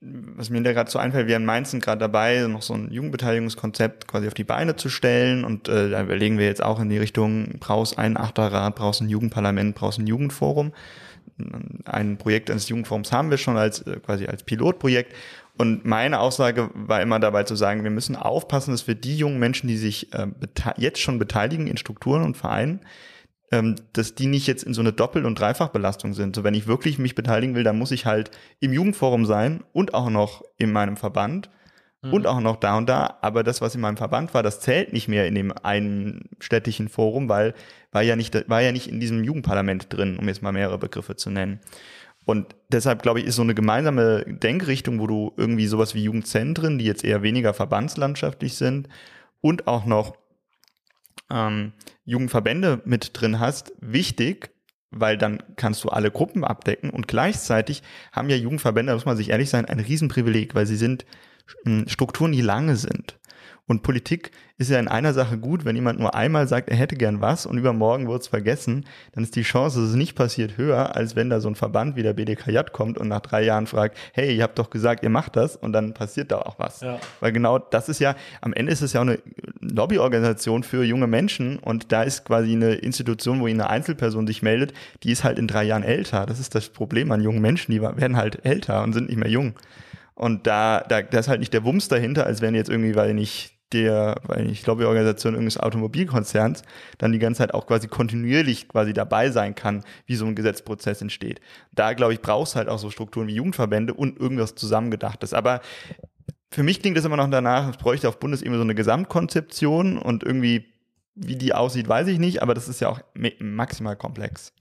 [0.00, 2.90] Was mir da gerade so einfällt, wir in Mainz sind gerade dabei, noch so ein
[2.90, 5.44] Jugendbeteiligungskonzept quasi auf die Beine zu stellen.
[5.44, 9.08] Und äh, da überlegen wir jetzt auch in die Richtung, brauchst einen Achterrat, brauchst ein
[9.08, 10.72] Jugendparlament, brauchst ein Jugendforum.
[11.84, 15.14] Ein Projekt eines Jugendforums haben wir schon als äh, quasi als Pilotprojekt
[15.58, 19.38] und meine Aussage war immer dabei zu sagen, wir müssen aufpassen, dass wir die jungen
[19.38, 20.26] Menschen, die sich äh,
[20.76, 22.80] jetzt schon beteiligen in Strukturen und Vereinen,
[23.50, 26.34] ähm, dass die nicht jetzt in so eine Doppel- und Dreifachbelastung sind.
[26.34, 29.92] So wenn ich wirklich mich beteiligen will, dann muss ich halt im Jugendforum sein und
[29.92, 31.50] auch noch in meinem Verband
[32.00, 32.14] mhm.
[32.14, 33.18] und auch noch da und da.
[33.20, 36.88] Aber das, was in meinem Verband war, das zählt nicht mehr in dem einen städtischen
[36.88, 37.52] Forum, weil
[37.92, 41.16] war ja nicht, war ja nicht in diesem Jugendparlament drin, um jetzt mal mehrere Begriffe
[41.16, 41.60] zu nennen.
[42.24, 46.78] Und deshalb, glaube ich, ist so eine gemeinsame Denkrichtung, wo du irgendwie sowas wie Jugendzentren,
[46.78, 48.88] die jetzt eher weniger verbandslandschaftlich sind,
[49.40, 50.16] und auch noch
[51.30, 51.72] ähm,
[52.04, 54.50] Jugendverbände mit drin hast, wichtig,
[54.90, 57.82] weil dann kannst du alle Gruppen abdecken und gleichzeitig
[58.12, 61.04] haben ja Jugendverbände, muss man sich ehrlich sein, ein Riesenprivileg, weil sie sind
[61.64, 63.18] hm, Strukturen, die lange sind.
[63.68, 66.96] Und Politik ist ja in einer Sache gut, wenn jemand nur einmal sagt, er hätte
[66.96, 70.56] gern was und übermorgen wird es vergessen, dann ist die Chance, dass es nicht passiert,
[70.56, 73.66] höher, als wenn da so ein Verband wie der BDKJ kommt und nach drei Jahren
[73.66, 76.80] fragt, hey, ihr habt doch gesagt, ihr macht das und dann passiert da auch was.
[76.80, 76.98] Ja.
[77.20, 79.20] Weil genau das ist ja, am Ende ist es ja auch eine
[79.60, 84.72] Lobbyorganisation für junge Menschen und da ist quasi eine Institution, wo eine Einzelperson sich meldet,
[85.04, 86.26] die ist halt in drei Jahren älter.
[86.26, 89.30] Das ist das Problem an jungen Menschen, die werden halt älter und sind nicht mehr
[89.30, 89.54] jung.
[90.14, 93.14] Und da, da, da ist halt nicht der Wumms dahinter, als wenn jetzt irgendwie, weil
[93.14, 96.62] nicht der, weil ich glaube, die Organisation irgendeines Automobilkonzerns
[96.98, 101.00] dann die ganze Zeit auch quasi kontinuierlich quasi dabei sein kann, wie so ein Gesetzprozess
[101.00, 101.40] entsteht.
[101.72, 105.32] Da, glaube ich, brauchst halt auch so Strukturen wie Jugendverbände und irgendwas zusammengedachtes.
[105.32, 105.60] Aber
[106.50, 110.22] für mich klingt es immer noch danach, es bräuchte auf Bundesebene so eine Gesamtkonzeption und
[110.22, 110.66] irgendwie,
[111.14, 113.00] wie die aussieht, weiß ich nicht, aber das ist ja auch
[113.38, 114.52] maximal komplex.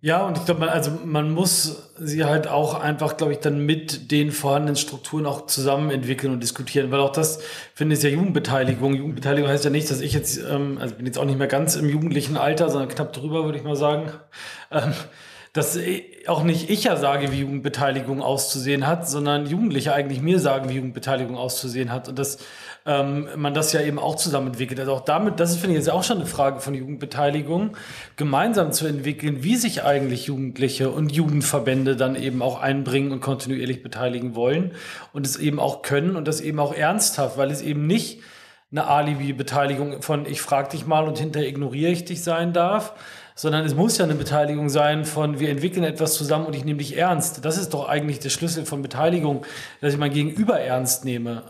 [0.00, 3.66] Ja, und ich glaube, man, also man muss sie halt auch einfach, glaube ich, dann
[3.66, 7.40] mit den vorhandenen Strukturen auch zusammen entwickeln und diskutieren, weil auch das,
[7.74, 8.94] finde ich, ja Jugendbeteiligung.
[8.94, 11.74] Jugendbeteiligung heißt ja nicht, dass ich jetzt, ähm, also bin jetzt auch nicht mehr ganz
[11.74, 14.12] im jugendlichen Alter, sondern knapp drüber, würde ich mal sagen.
[14.70, 14.92] Ähm,
[15.52, 15.78] dass
[16.26, 20.74] auch nicht ich ja sage, wie Jugendbeteiligung auszusehen hat, sondern Jugendliche eigentlich mir sagen, wie
[20.74, 22.08] Jugendbeteiligung auszusehen hat.
[22.08, 22.38] Und dass
[22.88, 24.80] ähm, man das ja eben auch zusammen entwickelt.
[24.80, 27.76] Also auch damit, das ist, finde ich, jetzt auch schon eine Frage von Jugendbeteiligung,
[28.16, 33.82] gemeinsam zu entwickeln, wie sich eigentlich Jugendliche und Jugendverbände dann eben auch einbringen und kontinuierlich
[33.82, 34.72] beteiligen wollen
[35.12, 38.20] und es eben auch können und das eben auch ernsthaft, weil es eben nicht
[38.70, 42.94] eine Alibi-Beteiligung von ich frage dich mal und hinterher ignoriere ich dich sein darf,
[43.38, 46.78] sondern es muss ja eine Beteiligung sein von, wir entwickeln etwas zusammen und ich nehme
[46.78, 47.44] dich ernst.
[47.44, 49.46] Das ist doch eigentlich der Schlüssel von Beteiligung,
[49.80, 51.44] dass ich mein Gegenüber ernst nehme.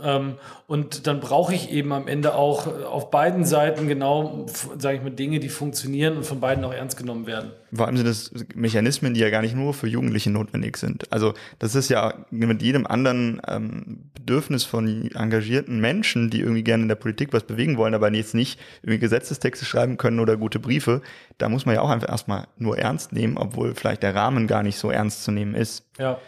[0.68, 4.44] Und dann brauche ich eben am Ende auch auf beiden Seiten genau,
[4.76, 7.52] sage ich mal, Dinge, die funktionieren und von beiden auch ernst genommen werden.
[7.72, 11.10] Vor allem sind das Mechanismen, die ja gar nicht nur für Jugendliche notwendig sind.
[11.10, 16.82] Also das ist ja mit jedem anderen ähm, Bedürfnis von engagierten Menschen, die irgendwie gerne
[16.82, 20.58] in der Politik was bewegen wollen, aber jetzt nicht irgendwie Gesetzestexte schreiben können oder gute
[20.58, 21.00] Briefe.
[21.38, 24.62] Da muss man ja auch einfach erstmal nur ernst nehmen, obwohl vielleicht der Rahmen gar
[24.62, 25.86] nicht so ernst zu nehmen ist.
[25.98, 26.18] Ja.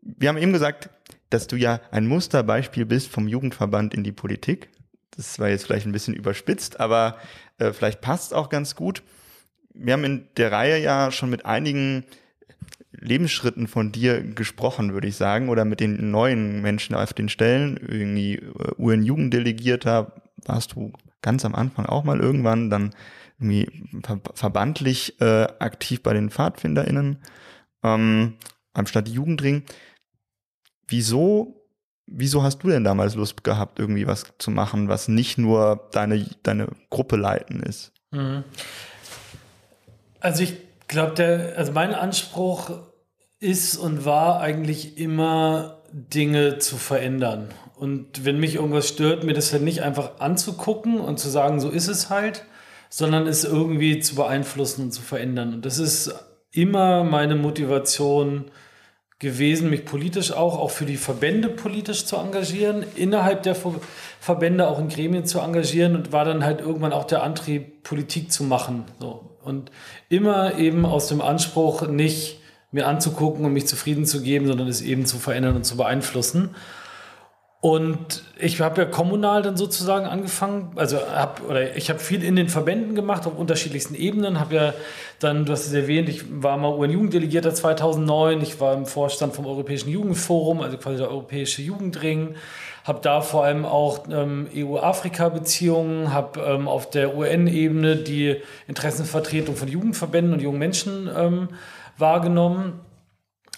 [0.00, 0.90] Wir haben eben gesagt,
[1.34, 4.70] dass du ja ein Musterbeispiel bist vom Jugendverband in die Politik.
[5.16, 7.18] Das war jetzt vielleicht ein bisschen überspitzt, aber
[7.58, 9.02] äh, vielleicht passt es auch ganz gut.
[9.74, 12.04] Wir haben in der Reihe ja schon mit einigen
[12.92, 17.76] Lebensschritten von dir gesprochen, würde ich sagen, oder mit den neuen Menschen auf den Stellen.
[17.76, 20.12] Irgendwie äh, UN-Jugenddelegierter
[20.46, 22.94] warst du ganz am Anfang auch mal irgendwann, dann
[23.40, 23.68] irgendwie
[24.04, 27.18] ver verbandlich äh, aktiv bei den PfadfinderInnen
[27.82, 28.34] ähm,
[28.72, 29.64] am Stadtjugendring.
[30.88, 31.66] Wieso,
[32.06, 36.26] wieso hast du denn damals Lust gehabt, irgendwie was zu machen, was nicht nur deine,
[36.42, 37.92] deine Gruppe leiten ist?
[38.10, 38.44] Mhm.
[40.20, 40.56] Also ich
[40.88, 42.70] glaube, der, also mein Anspruch
[43.40, 47.48] ist und war eigentlich immer Dinge zu verändern.
[47.76, 51.68] Und wenn mich irgendwas stört, mir das halt nicht einfach anzugucken und zu sagen, so
[51.68, 52.44] ist es halt,
[52.88, 55.54] sondern es irgendwie zu beeinflussen und zu verändern.
[55.54, 56.14] Und das ist
[56.52, 58.46] immer meine Motivation
[59.18, 63.56] gewesen, mich politisch auch, auch für die Verbände politisch zu engagieren, innerhalb der
[64.20, 68.32] Verbände auch in Gremien zu engagieren und war dann halt irgendwann auch der Antrieb, Politik
[68.32, 68.84] zu machen.
[68.98, 69.36] So.
[69.42, 69.70] Und
[70.08, 72.40] immer eben aus dem Anspruch, nicht
[72.72, 76.56] mir anzugucken und mich zufrieden zu geben, sondern es eben zu verändern und zu beeinflussen.
[77.64, 82.36] Und ich habe ja kommunal dann sozusagen angefangen, also hab, oder ich habe viel in
[82.36, 84.74] den Verbänden gemacht auf unterschiedlichsten Ebenen, habe ja
[85.18, 89.46] dann, du hast es erwähnt, ich war mal UN-Jugenddelegierter 2009, ich war im Vorstand vom
[89.46, 92.34] Europäischen Jugendforum, also quasi der Europäische Jugendring,
[92.84, 99.68] habe da vor allem auch ähm, EU-Afrika-Beziehungen, habe ähm, auf der UN-Ebene die Interessenvertretung von
[99.68, 101.48] Jugendverbänden und jungen Menschen ähm,
[101.96, 102.80] wahrgenommen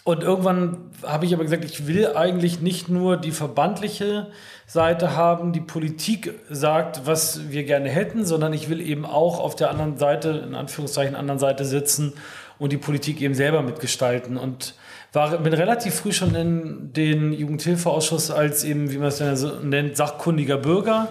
[0.06, 4.28] und irgendwann habe ich aber gesagt, ich will eigentlich nicht nur die verbandliche
[4.64, 9.56] Seite haben, die Politik sagt, was wir gerne hätten, sondern ich will eben auch auf
[9.56, 12.12] der anderen Seite, in Anführungszeichen anderen Seite sitzen
[12.60, 14.36] und die Politik eben selber mitgestalten.
[14.36, 14.74] Und
[15.12, 20.58] war, bin relativ früh schon in den Jugendhilfeausschuss als eben, wie man es nennt, sachkundiger
[20.58, 21.08] Bürger.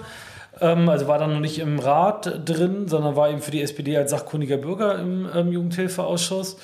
[0.61, 3.97] Ähm, also war dann noch nicht im Rat drin, sondern war eben für die SPD
[3.97, 6.55] als sachkundiger Bürger im ähm, Jugendhilfeausschuss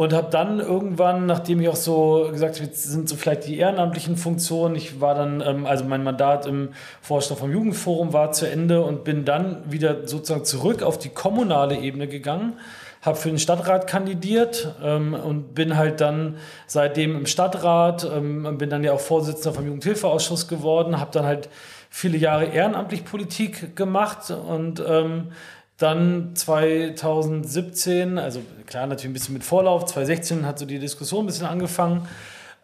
[0.00, 4.16] und habe dann irgendwann, nachdem ich auch so gesagt habe, sind so vielleicht die ehrenamtlichen
[4.16, 6.70] Funktionen, ich war dann, ähm, also mein Mandat im
[7.02, 11.78] Vorstand vom Jugendforum war zu Ende und bin dann wieder sozusagen zurück auf die kommunale
[11.78, 12.54] Ebene gegangen,
[13.02, 16.36] habe für den Stadtrat kandidiert ähm, und bin halt dann
[16.66, 21.50] seitdem im Stadtrat, ähm, bin dann ja auch Vorsitzender vom Jugendhilfeausschuss geworden, habe dann halt
[21.90, 25.32] viele Jahre ehrenamtlich Politik gemacht und ähm,
[25.80, 31.26] dann 2017, also klar natürlich ein bisschen mit Vorlauf, 2016 hat so die Diskussion ein
[31.26, 32.06] bisschen angefangen,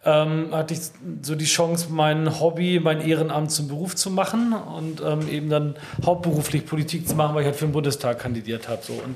[0.04, 0.80] ähm, hatte ich
[1.22, 5.76] so die Chance, mein Hobby, mein Ehrenamt zum Beruf zu machen und ähm, eben dann
[6.04, 8.82] hauptberuflich Politik zu machen, weil ich halt für den Bundestag kandidiert habe.
[8.82, 8.92] So.
[8.92, 9.14] Und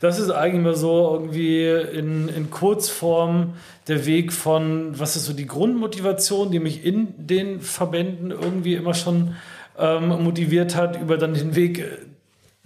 [0.00, 3.54] das ist eigentlich immer so irgendwie in, in Kurzform
[3.88, 8.92] der Weg von, was ist so die Grundmotivation, die mich in den Verbänden irgendwie immer
[8.92, 9.36] schon
[9.78, 11.82] ähm, motiviert hat, über dann den Weg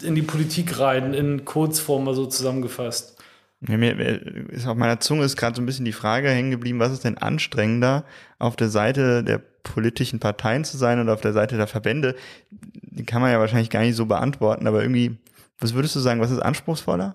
[0.02, 3.16] in die Politik rein, in Kurzform mal so zusammengefasst.
[3.68, 3.92] Ja, mir
[4.50, 7.04] ist auf meiner Zunge ist gerade so ein bisschen die Frage hängen geblieben, was ist
[7.04, 8.04] denn anstrengender,
[8.38, 12.16] auf der Seite der politischen Parteien zu sein oder auf der Seite der Verbände?
[12.50, 15.16] Die kann man ja wahrscheinlich gar nicht so beantworten, aber irgendwie,
[15.58, 17.14] was würdest du sagen, was ist anspruchsvoller?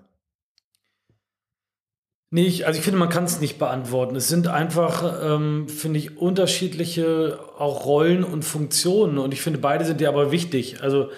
[2.30, 4.14] Nee, ich, also ich finde, man kann es nicht beantworten.
[4.14, 9.86] Es sind einfach, ähm, finde ich, unterschiedliche auch Rollen und Funktionen und ich finde, beide
[9.86, 10.82] sind ja aber wichtig.
[10.82, 11.10] Also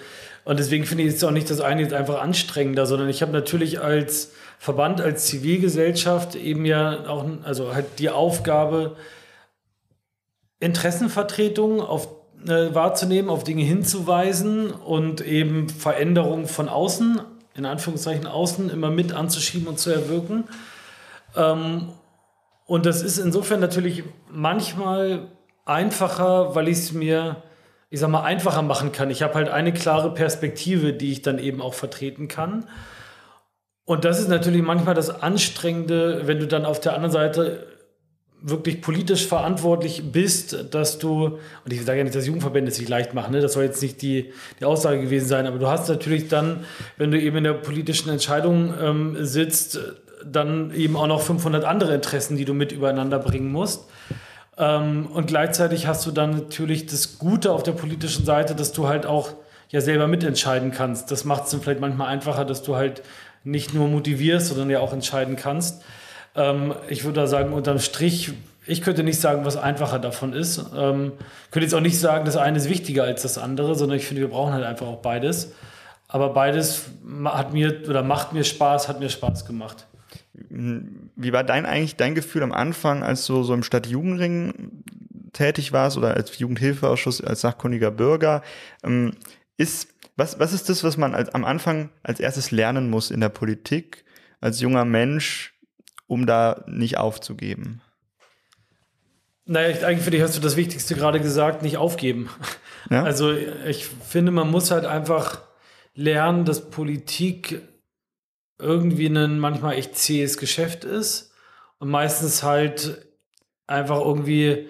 [0.43, 3.31] und deswegen finde ich jetzt auch nicht das eine jetzt einfach anstrengender, sondern ich habe
[3.31, 8.95] natürlich als Verband, als Zivilgesellschaft eben ja auch, also halt die Aufgabe,
[10.59, 12.07] Interessenvertretung auf,
[12.47, 17.21] äh, wahrzunehmen, auf Dinge hinzuweisen und eben Veränderungen von außen,
[17.55, 20.45] in Anführungszeichen außen, immer mit anzuschieben und zu erwirken.
[21.35, 21.89] Ähm,
[22.65, 25.27] und das ist insofern natürlich manchmal
[25.65, 27.43] einfacher, weil ich es mir
[27.91, 29.11] ich sag mal, einfacher machen kann.
[29.11, 32.65] Ich habe halt eine klare Perspektive, die ich dann eben auch vertreten kann.
[33.83, 37.67] Und das ist natürlich manchmal das Anstrengende, wenn du dann auf der anderen Seite
[38.41, 42.87] wirklich politisch verantwortlich bist, dass du, und ich sage ja nicht, dass Jugendverbände es sich
[42.87, 43.41] leicht machen, ne?
[43.41, 46.63] das soll jetzt nicht die, die Aussage gewesen sein, aber du hast natürlich dann,
[46.97, 49.79] wenn du eben in der politischen Entscheidung ähm, sitzt,
[50.25, 53.89] dann eben auch noch 500 andere Interessen, die du mit übereinander bringen musst.
[54.57, 58.87] Ähm, und gleichzeitig hast du dann natürlich das Gute auf der politischen Seite, dass du
[58.87, 59.33] halt auch
[59.69, 61.11] ja selber mitentscheiden kannst.
[61.11, 63.01] Das macht es dann vielleicht manchmal einfacher, dass du halt
[63.43, 65.83] nicht nur motivierst, sondern ja auch entscheiden kannst.
[66.35, 68.33] Ähm, ich würde da sagen, unterm Strich,
[68.67, 70.59] ich könnte nicht sagen, was einfacher davon ist.
[70.75, 71.13] Ähm,
[71.49, 74.21] könnte jetzt auch nicht sagen, das eine ist wichtiger als das andere, sondern ich finde,
[74.21, 75.53] wir brauchen halt einfach auch beides.
[76.07, 76.83] Aber beides
[77.23, 79.87] hat mir oder macht mir Spaß, hat mir Spaß gemacht.
[81.21, 84.83] Wie war dein eigentlich dein Gefühl am Anfang, als du so im Stadtjugendring
[85.33, 88.41] tätig warst oder als Jugendhilfeausschuss, als sachkundiger Bürger?
[88.83, 89.13] Ähm,
[89.57, 93.19] ist, was, was ist das, was man als, am Anfang als erstes lernen muss in
[93.19, 94.03] der Politik
[94.39, 95.53] als junger Mensch,
[96.07, 97.81] um da nicht aufzugeben?
[99.45, 102.29] Naja, eigentlich finde ich, hast du das Wichtigste gerade gesagt, nicht aufgeben.
[102.89, 103.03] Ja?
[103.03, 105.41] Also ich finde, man muss halt einfach
[105.93, 107.61] lernen, dass Politik
[108.61, 111.33] irgendwie ein manchmal echt zähes Geschäft ist
[111.79, 113.07] und meistens halt
[113.67, 114.67] einfach irgendwie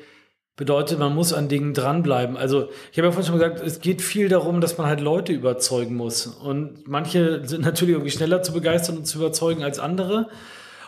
[0.55, 2.37] bedeutet, man muss an Dingen dranbleiben.
[2.37, 5.33] Also ich habe ja vorhin schon gesagt, es geht viel darum, dass man halt Leute
[5.33, 6.27] überzeugen muss.
[6.27, 10.29] Und manche sind natürlich irgendwie schneller zu begeistern und zu überzeugen als andere.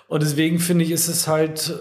[0.08, 1.74] Und deswegen finde ich, ist es halt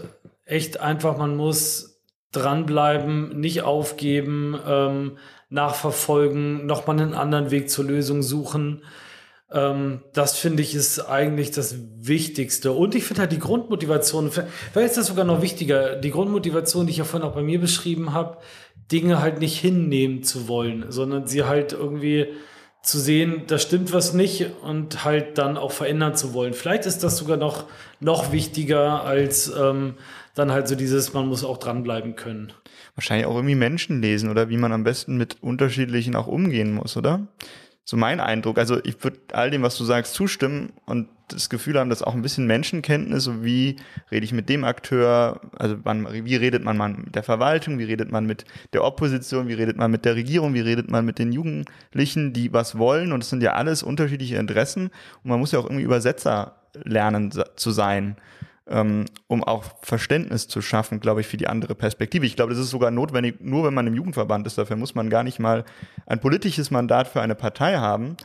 [0.47, 2.01] echt einfach, man muss
[2.33, 5.19] dranbleiben, nicht aufgeben, ähm,
[5.51, 8.83] nachverfolgen, nochmal einen anderen Weg zur Lösung suchen.
[9.53, 12.73] Ähm, das finde ich ist eigentlich das Wichtigste.
[12.73, 16.93] Und ich finde halt die Grundmotivation, vielleicht ist das sogar noch wichtiger, die Grundmotivation, die
[16.93, 18.39] ich ja vorhin auch bei mir beschrieben habe,
[18.91, 22.29] Dinge halt nicht hinnehmen zu wollen, sondern sie halt irgendwie
[22.83, 26.53] zu sehen, da stimmt was nicht und halt dann auch verändern zu wollen.
[26.53, 27.67] Vielleicht ist das sogar noch,
[28.01, 29.95] noch wichtiger als ähm,
[30.35, 32.53] dann halt so dieses, man muss auch dranbleiben können.
[32.97, 36.97] Wahrscheinlich auch irgendwie Menschen lesen oder wie man am besten mit unterschiedlichen auch umgehen muss,
[36.97, 37.29] oder?
[37.85, 38.59] So mein Eindruck.
[38.59, 42.15] Also ich würde all dem, was du sagst, zustimmen und das Gefühl haben, dass auch
[42.15, 43.77] ein bisschen Menschenkenntnis, so wie
[44.11, 48.13] rede ich mit dem Akteur, also man, wie redet man mit der Verwaltung, wie redet
[48.13, 51.33] man mit der Opposition, wie redet man mit der Regierung, wie redet man mit den
[51.33, 54.91] Jugendlichen, die was wollen und es sind ja alles unterschiedliche Interessen
[55.23, 58.17] und man muss ja auch irgendwie Übersetzer lernen zu sein
[58.69, 62.27] ähm, um auch Verständnis zu schaffen, glaube ich, für die andere Perspektive.
[62.27, 64.59] Ich glaube, das ist sogar notwendig, nur wenn man im Jugendverband ist.
[64.59, 65.65] Dafür muss man gar nicht mal
[66.07, 68.17] ein politisches Mandat für eine Partei haben,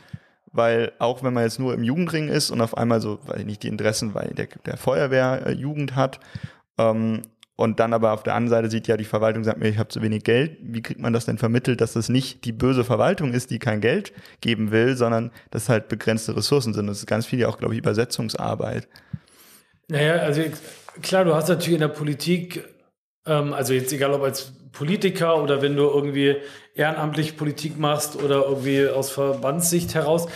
[0.52, 3.62] weil auch wenn man jetzt nur im Jugendring ist und auf einmal so, weil nicht
[3.62, 6.20] die Interessen weil der, der Feuerwehr äh, Jugend hat
[6.78, 7.22] ähm,
[7.56, 9.88] und dann aber auf der anderen Seite sieht ja die Verwaltung, sagt mir, ich habe
[9.88, 10.58] zu wenig Geld.
[10.62, 13.80] Wie kriegt man das denn vermittelt, dass das nicht die böse Verwaltung ist, die kein
[13.80, 16.86] Geld geben will, sondern dass halt begrenzte Ressourcen sind.
[16.86, 18.86] Das ist ganz viel ja auch, glaube ich, Übersetzungsarbeit.
[19.88, 20.42] Naja, also
[21.02, 22.64] klar, du hast natürlich in der Politik,
[23.26, 26.36] ähm, also jetzt egal ob als Politiker oder wenn du irgendwie
[26.74, 30.28] ehrenamtlich Politik machst oder irgendwie aus Verbandssicht heraus,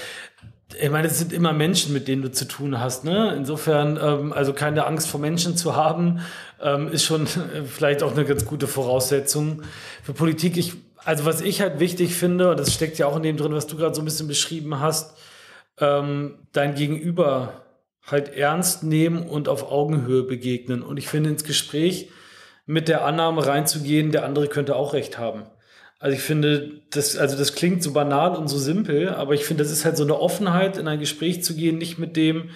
[0.80, 3.04] ich meine, es sind immer Menschen, mit denen du zu tun hast.
[3.04, 3.34] Ne?
[3.36, 6.20] Insofern, ähm, also keine Angst vor Menschen zu haben,
[6.62, 7.26] ähm, ist schon
[7.66, 9.62] vielleicht auch eine ganz gute Voraussetzung
[10.02, 10.56] für Politik.
[10.56, 13.52] Ich, also was ich halt wichtig finde, und das steckt ja auch in dem drin,
[13.52, 15.16] was du gerade so ein bisschen beschrieben hast,
[15.78, 17.62] ähm, dein Gegenüber
[18.04, 20.82] halt ernst nehmen und auf Augenhöhe begegnen.
[20.82, 22.10] Und ich finde, ins Gespräch
[22.66, 25.44] mit der Annahme reinzugehen, der andere könnte auch recht haben.
[25.98, 29.62] Also ich finde, das, also das klingt so banal und so simpel, aber ich finde,
[29.62, 32.50] das ist halt so eine Offenheit, in ein Gespräch zu gehen, nicht mit dem,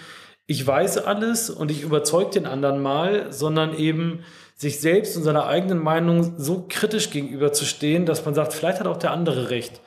[0.48, 4.24] ich weiß alles und ich überzeuge den anderen mal, sondern eben
[4.56, 8.96] sich selbst und seiner eigenen Meinung so kritisch gegenüberzustehen, dass man sagt, vielleicht hat auch
[8.96, 9.80] der andere recht.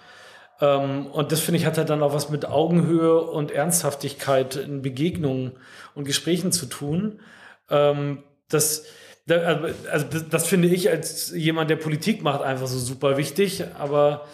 [0.61, 4.81] Ähm, und das finde ich hat halt dann auch was mit Augenhöhe und Ernsthaftigkeit in
[4.81, 5.53] Begegnungen
[5.95, 7.19] und Gesprächen zu tun.
[7.69, 8.85] Ähm, das,
[9.27, 13.63] also, das finde ich als jemand, der Politik macht, einfach so super wichtig.
[13.77, 14.25] Aber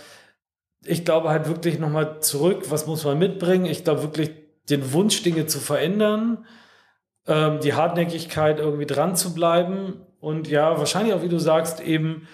[0.84, 3.66] ich glaube halt wirklich nochmal zurück, was muss man mitbringen?
[3.66, 4.32] Ich glaube wirklich
[4.70, 6.46] den Wunsch, Dinge zu verändern,
[7.28, 12.28] ähm, die Hartnäckigkeit irgendwie dran zu bleiben und ja, wahrscheinlich auch, wie du sagst, eben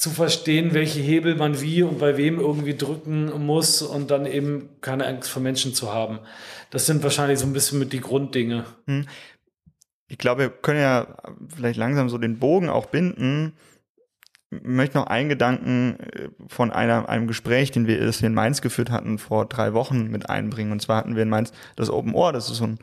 [0.00, 4.70] zu verstehen, welche Hebel man wie und bei wem irgendwie drücken muss und dann eben
[4.80, 6.20] keine Angst vor Menschen zu haben.
[6.70, 8.64] Das sind wahrscheinlich so ein bisschen mit die Grunddinge.
[8.86, 9.06] Hm.
[10.08, 11.18] Ich glaube, wir können ja
[11.54, 13.52] vielleicht langsam so den Bogen auch binden.
[14.50, 18.90] Ich möchte noch einen Gedanken äh, von einer, einem Gespräch, den wir in Mainz geführt
[18.90, 20.72] hatten, vor drei Wochen mit einbringen.
[20.72, 22.78] Und zwar hatten wir in Mainz das Open Ohr, das ist so ein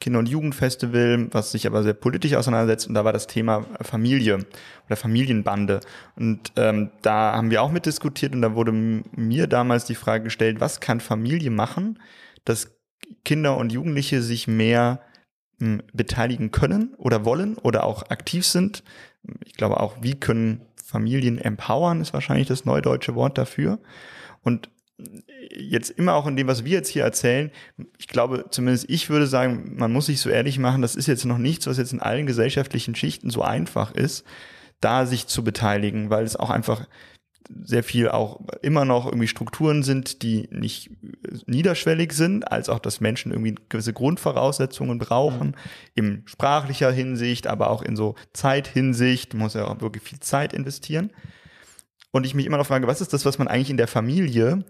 [0.00, 2.86] Kinder- und Jugendfestival, was sich aber sehr politisch auseinandersetzt.
[2.86, 4.46] Und da war das Thema Familie
[4.86, 5.80] oder Familienbande.
[6.14, 10.60] Und ähm, da haben wir auch mitdiskutiert und da wurde mir damals die Frage gestellt,
[10.60, 11.98] was kann Familie machen,
[12.44, 12.76] dass
[13.24, 15.00] Kinder und Jugendliche sich mehr
[15.92, 18.84] beteiligen können oder wollen oder auch aktiv sind.
[19.44, 23.80] Ich glaube auch, wie können Familien empowern, ist wahrscheinlich das neudeutsche Wort dafür.
[24.42, 24.70] Und
[25.50, 27.50] jetzt immer auch in dem, was wir jetzt hier erzählen,
[27.98, 31.24] ich glaube, zumindest ich würde sagen, man muss sich so ehrlich machen, das ist jetzt
[31.24, 34.24] noch nichts, was jetzt in allen gesellschaftlichen Schichten so einfach ist,
[34.80, 36.86] da sich zu beteiligen, weil es auch einfach
[37.64, 40.90] sehr viel auch immer noch irgendwie Strukturen sind, die nicht
[41.46, 45.54] niederschwellig sind, als auch, dass Menschen irgendwie gewisse Grundvoraussetzungen brauchen, mhm.
[45.94, 50.52] in sprachlicher Hinsicht, aber auch in so Zeithinsicht, man muss ja auch wirklich viel Zeit
[50.52, 51.10] investieren.
[52.10, 54.64] Und ich mich immer noch frage, was ist das, was man eigentlich in der Familie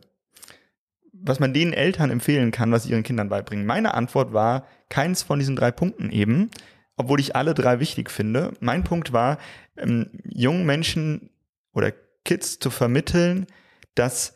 [1.22, 3.66] was man den Eltern empfehlen kann, was sie ihren Kindern beibringen.
[3.66, 6.50] Meine Antwort war keins von diesen drei Punkten eben,
[6.96, 8.52] obwohl ich alle drei wichtig finde.
[8.60, 9.38] Mein Punkt war,
[9.76, 11.30] ähm, jungen Menschen
[11.72, 11.92] oder
[12.24, 13.46] Kids zu vermitteln,
[13.94, 14.34] dass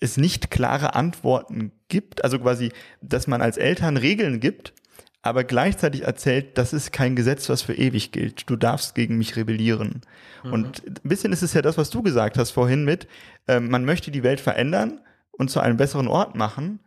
[0.00, 4.74] es nicht klare Antworten gibt, also quasi, dass man als Eltern Regeln gibt,
[5.22, 8.50] aber gleichzeitig erzählt, das ist kein Gesetz, was für ewig gilt.
[8.50, 10.02] Du darfst gegen mich rebellieren.
[10.42, 10.52] Mhm.
[10.52, 13.08] Und ein bisschen ist es ja das, was du gesagt hast vorhin mit,
[13.48, 15.00] äh, man möchte die Welt verändern,
[15.38, 16.80] und zu einem besseren Ort machen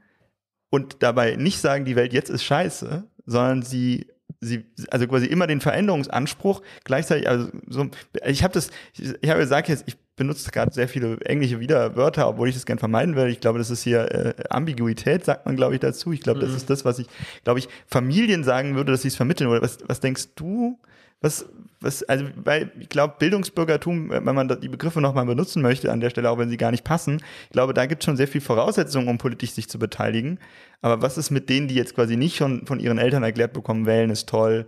[0.70, 4.08] und dabei nicht sagen, die Welt jetzt ist scheiße, sondern sie
[4.40, 7.90] sie, also quasi immer den Veränderungsanspruch, gleichzeitig, also so,
[8.26, 12.28] ich habe das, ich, ich habe gesagt jetzt, ich benutze gerade sehr viele englische Widerwörter,
[12.28, 13.28] obwohl ich das gern vermeiden will.
[13.28, 16.12] Ich glaube, das ist hier äh, Ambiguität, sagt man, glaube ich, dazu.
[16.12, 16.46] Ich glaube, mhm.
[16.46, 17.08] das ist das, was ich,
[17.44, 19.50] glaube ich, Familien sagen würde, dass sie es vermitteln.
[19.50, 20.80] Oder was, was denkst du?
[21.22, 21.46] Was,
[21.80, 26.10] was, also, weil ich glaube, Bildungsbürgertum, wenn man die Begriffe nochmal benutzen möchte an der
[26.10, 28.42] Stelle, auch wenn sie gar nicht passen, ich glaube, da gibt es schon sehr viel
[28.42, 30.40] Voraussetzungen, um politisch sich zu beteiligen.
[30.82, 33.86] Aber was ist mit denen, die jetzt quasi nicht schon von ihren Eltern erklärt bekommen,
[33.86, 34.66] wählen ist toll?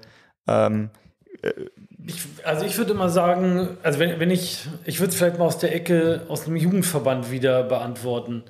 [0.48, 0.90] Ähm,
[1.42, 1.52] äh,
[2.06, 5.46] ich, also ich würde immer sagen, also wenn, wenn ich, ich würde es vielleicht mal
[5.46, 8.44] aus der Ecke, aus einem Jugendverband wieder beantworten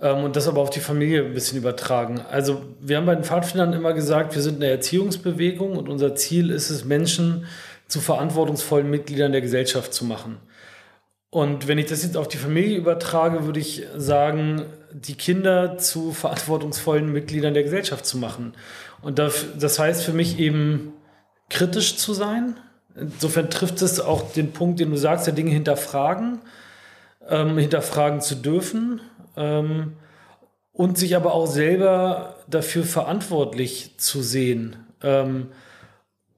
[0.00, 2.20] ähm, und das aber auf die Familie ein bisschen übertragen.
[2.20, 6.50] Also wir haben bei den Pfadfindern immer gesagt, wir sind eine Erziehungsbewegung und unser Ziel
[6.50, 7.46] ist es, Menschen
[7.94, 10.38] zu verantwortungsvollen Mitgliedern der Gesellschaft zu machen.
[11.30, 16.10] Und wenn ich das jetzt auf die Familie übertrage, würde ich sagen, die Kinder zu
[16.10, 18.54] verantwortungsvollen Mitgliedern der Gesellschaft zu machen.
[19.00, 20.92] Und das, heißt für mich eben
[21.48, 22.56] kritisch zu sein.
[22.96, 26.40] Insofern trifft es auch den Punkt, den du sagst, der Dinge hinterfragen,
[27.28, 29.02] ähm, hinterfragen zu dürfen
[29.36, 29.92] ähm,
[30.72, 34.74] und sich aber auch selber dafür verantwortlich zu sehen.
[35.00, 35.50] Ähm,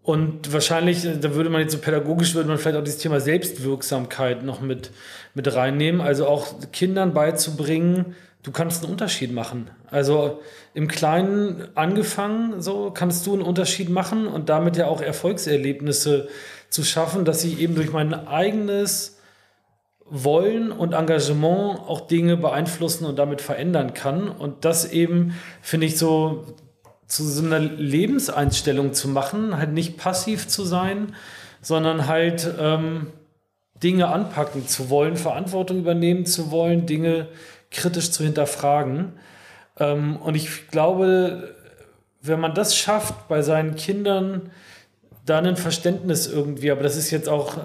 [0.06, 4.44] und wahrscheinlich, da würde man jetzt so pädagogisch, würde man vielleicht auch dieses Thema Selbstwirksamkeit
[4.44, 4.92] noch mit,
[5.34, 6.00] mit reinnehmen.
[6.00, 9.68] Also auch Kindern beizubringen, du kannst einen Unterschied machen.
[9.90, 10.40] Also
[10.74, 16.28] im Kleinen angefangen, so kannst du einen Unterschied machen und damit ja auch Erfolgserlebnisse
[16.70, 19.18] zu schaffen, dass ich eben durch mein eigenes
[20.08, 24.28] Wollen und Engagement auch Dinge beeinflussen und damit verändern kann.
[24.28, 26.44] Und das eben, finde ich, so
[27.06, 31.14] zu so einer Lebenseinstellung zu machen, halt nicht passiv zu sein,
[31.62, 33.08] sondern halt ähm,
[33.82, 37.28] Dinge anpacken zu wollen, Verantwortung übernehmen zu wollen, Dinge
[37.70, 39.12] kritisch zu hinterfragen.
[39.78, 41.54] Ähm, und ich glaube,
[42.22, 44.50] wenn man das schafft, bei seinen Kindern
[45.24, 47.58] da ein Verständnis irgendwie, aber das ist jetzt auch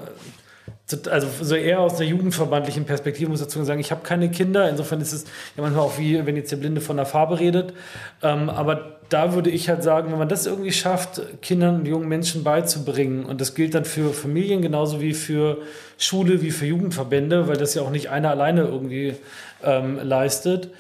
[1.10, 4.70] also so eher aus einer jugendverbandlichen Perspektive muss ich dazu sagen, ich habe keine Kinder,
[4.70, 5.24] insofern ist es
[5.56, 7.74] ja manchmal auch wie, wenn jetzt der Blinde von der Farbe redet,
[8.22, 12.08] ähm, aber da würde ich halt sagen, wenn man das irgendwie schafft, Kindern und jungen
[12.08, 15.58] Menschen beizubringen, und das gilt dann für Familien genauso wie für
[15.98, 19.16] Schule, wie für Jugendverbände, weil das ja auch nicht einer alleine irgendwie
[19.64, 20.72] ähm, leistet,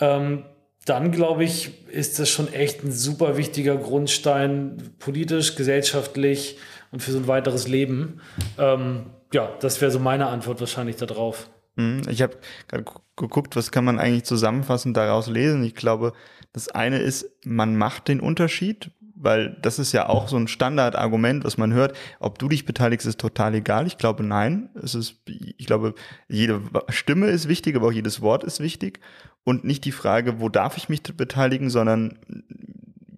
[0.00, 0.44] ähm,
[0.86, 6.58] dann glaube ich, ist das schon echt ein super wichtiger Grundstein, politisch, gesellschaftlich
[6.90, 8.20] und für so ein weiteres Leben.
[8.58, 11.50] Ähm, ja, das wäre so meine Antwort wahrscheinlich darauf.
[11.76, 12.02] Mhm.
[12.08, 12.84] Ich habe gerade
[13.16, 15.62] geguckt, was kann man eigentlich zusammenfassend daraus lesen.
[15.64, 16.12] Ich glaube,
[16.52, 21.44] das eine ist, man macht den Unterschied, weil das ist ja auch so ein Standardargument,
[21.44, 21.96] was man hört.
[22.20, 23.86] Ob du dich beteiligst, ist total egal.
[23.86, 24.70] Ich glaube, nein.
[24.80, 25.94] Es ist, ich glaube,
[26.28, 29.00] jede Stimme ist wichtig, aber auch jedes Wort ist wichtig.
[29.42, 32.18] Und nicht die Frage, wo darf ich mich beteiligen, sondern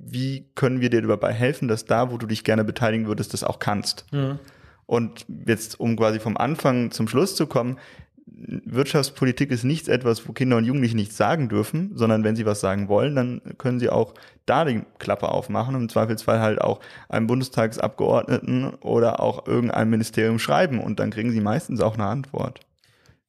[0.08, 3.44] wie können wir dir dabei helfen, dass da, wo du dich gerne beteiligen würdest, das
[3.44, 4.06] auch kannst.
[4.12, 4.38] Mhm.
[4.87, 7.78] Und jetzt, um quasi vom Anfang zum Schluss zu kommen,
[8.26, 12.61] Wirtschaftspolitik ist nichts etwas, wo Kinder und Jugendliche nichts sagen dürfen, sondern wenn sie was
[12.61, 14.14] sagen wollen, dann können sie auch
[14.45, 20.39] da die Klappe aufmachen und im Zweifelsfall halt auch einem Bundestagsabgeordneten oder auch irgendeinem Ministerium
[20.39, 22.61] schreiben und dann kriegen sie meistens auch eine Antwort.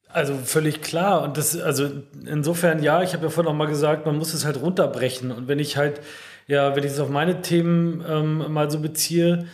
[0.10, 1.22] Also völlig klar.
[1.24, 1.90] Und das, also
[2.26, 5.32] insofern, ja, ich habe ja vorhin auch mal gesagt, man muss es halt runterbrechen.
[5.32, 6.02] Und wenn ich halt,
[6.48, 9.48] ja, wenn ich es auf meine Themen ähm, mal so beziehe,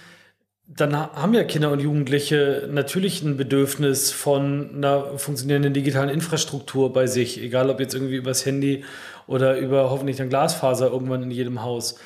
[0.67, 7.05] dann haben ja Kinder und Jugendliche natürlich ein Bedürfnis von einer funktionierenden digitalen Infrastruktur bei
[7.05, 8.83] sich, egal ob jetzt irgendwie übers Handy
[9.27, 11.99] oder über hoffentlich dann Glasfaser irgendwann in jedem Haus.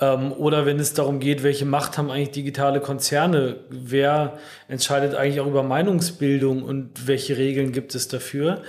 [0.00, 3.56] Ähm, oder wenn es darum geht, welche Macht haben eigentlich digitale Konzerne?
[3.68, 4.38] Wer
[4.68, 8.62] entscheidet eigentlich auch über Meinungsbildung und welche Regeln gibt es dafür?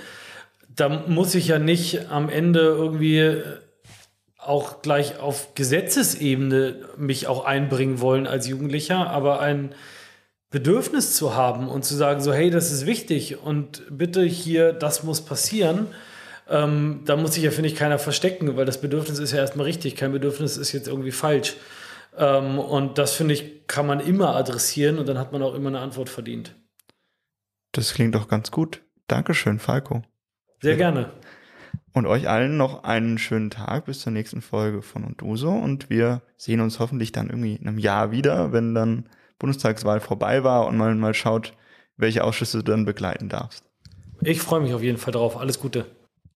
[0.74, 3.42] Da muss ich ja nicht am Ende irgendwie
[4.46, 9.74] auch gleich auf Gesetzesebene mich auch einbringen wollen als Jugendlicher, aber ein
[10.50, 15.02] Bedürfnis zu haben und zu sagen, so hey, das ist wichtig und bitte hier, das
[15.02, 15.88] muss passieren,
[16.48, 19.66] ähm, da muss sich ja, finde ich, keiner verstecken, weil das Bedürfnis ist ja erstmal
[19.66, 21.56] richtig, kein Bedürfnis ist jetzt irgendwie falsch.
[22.16, 25.68] Ähm, und das, finde ich, kann man immer adressieren und dann hat man auch immer
[25.68, 26.54] eine Antwort verdient.
[27.72, 28.82] Das klingt doch ganz gut.
[29.08, 30.02] Dankeschön, Falco.
[30.62, 31.10] Sehr gerne.
[31.96, 35.48] Und euch allen noch einen schönen Tag bis zur nächsten Folge von Und du so.
[35.48, 40.44] Und wir sehen uns hoffentlich dann irgendwie in einem Jahr wieder, wenn dann Bundestagswahl vorbei
[40.44, 41.54] war und man mal schaut,
[41.96, 43.64] welche Ausschüsse du dann begleiten darfst.
[44.20, 45.38] Ich freue mich auf jeden Fall drauf.
[45.38, 45.86] Alles Gute.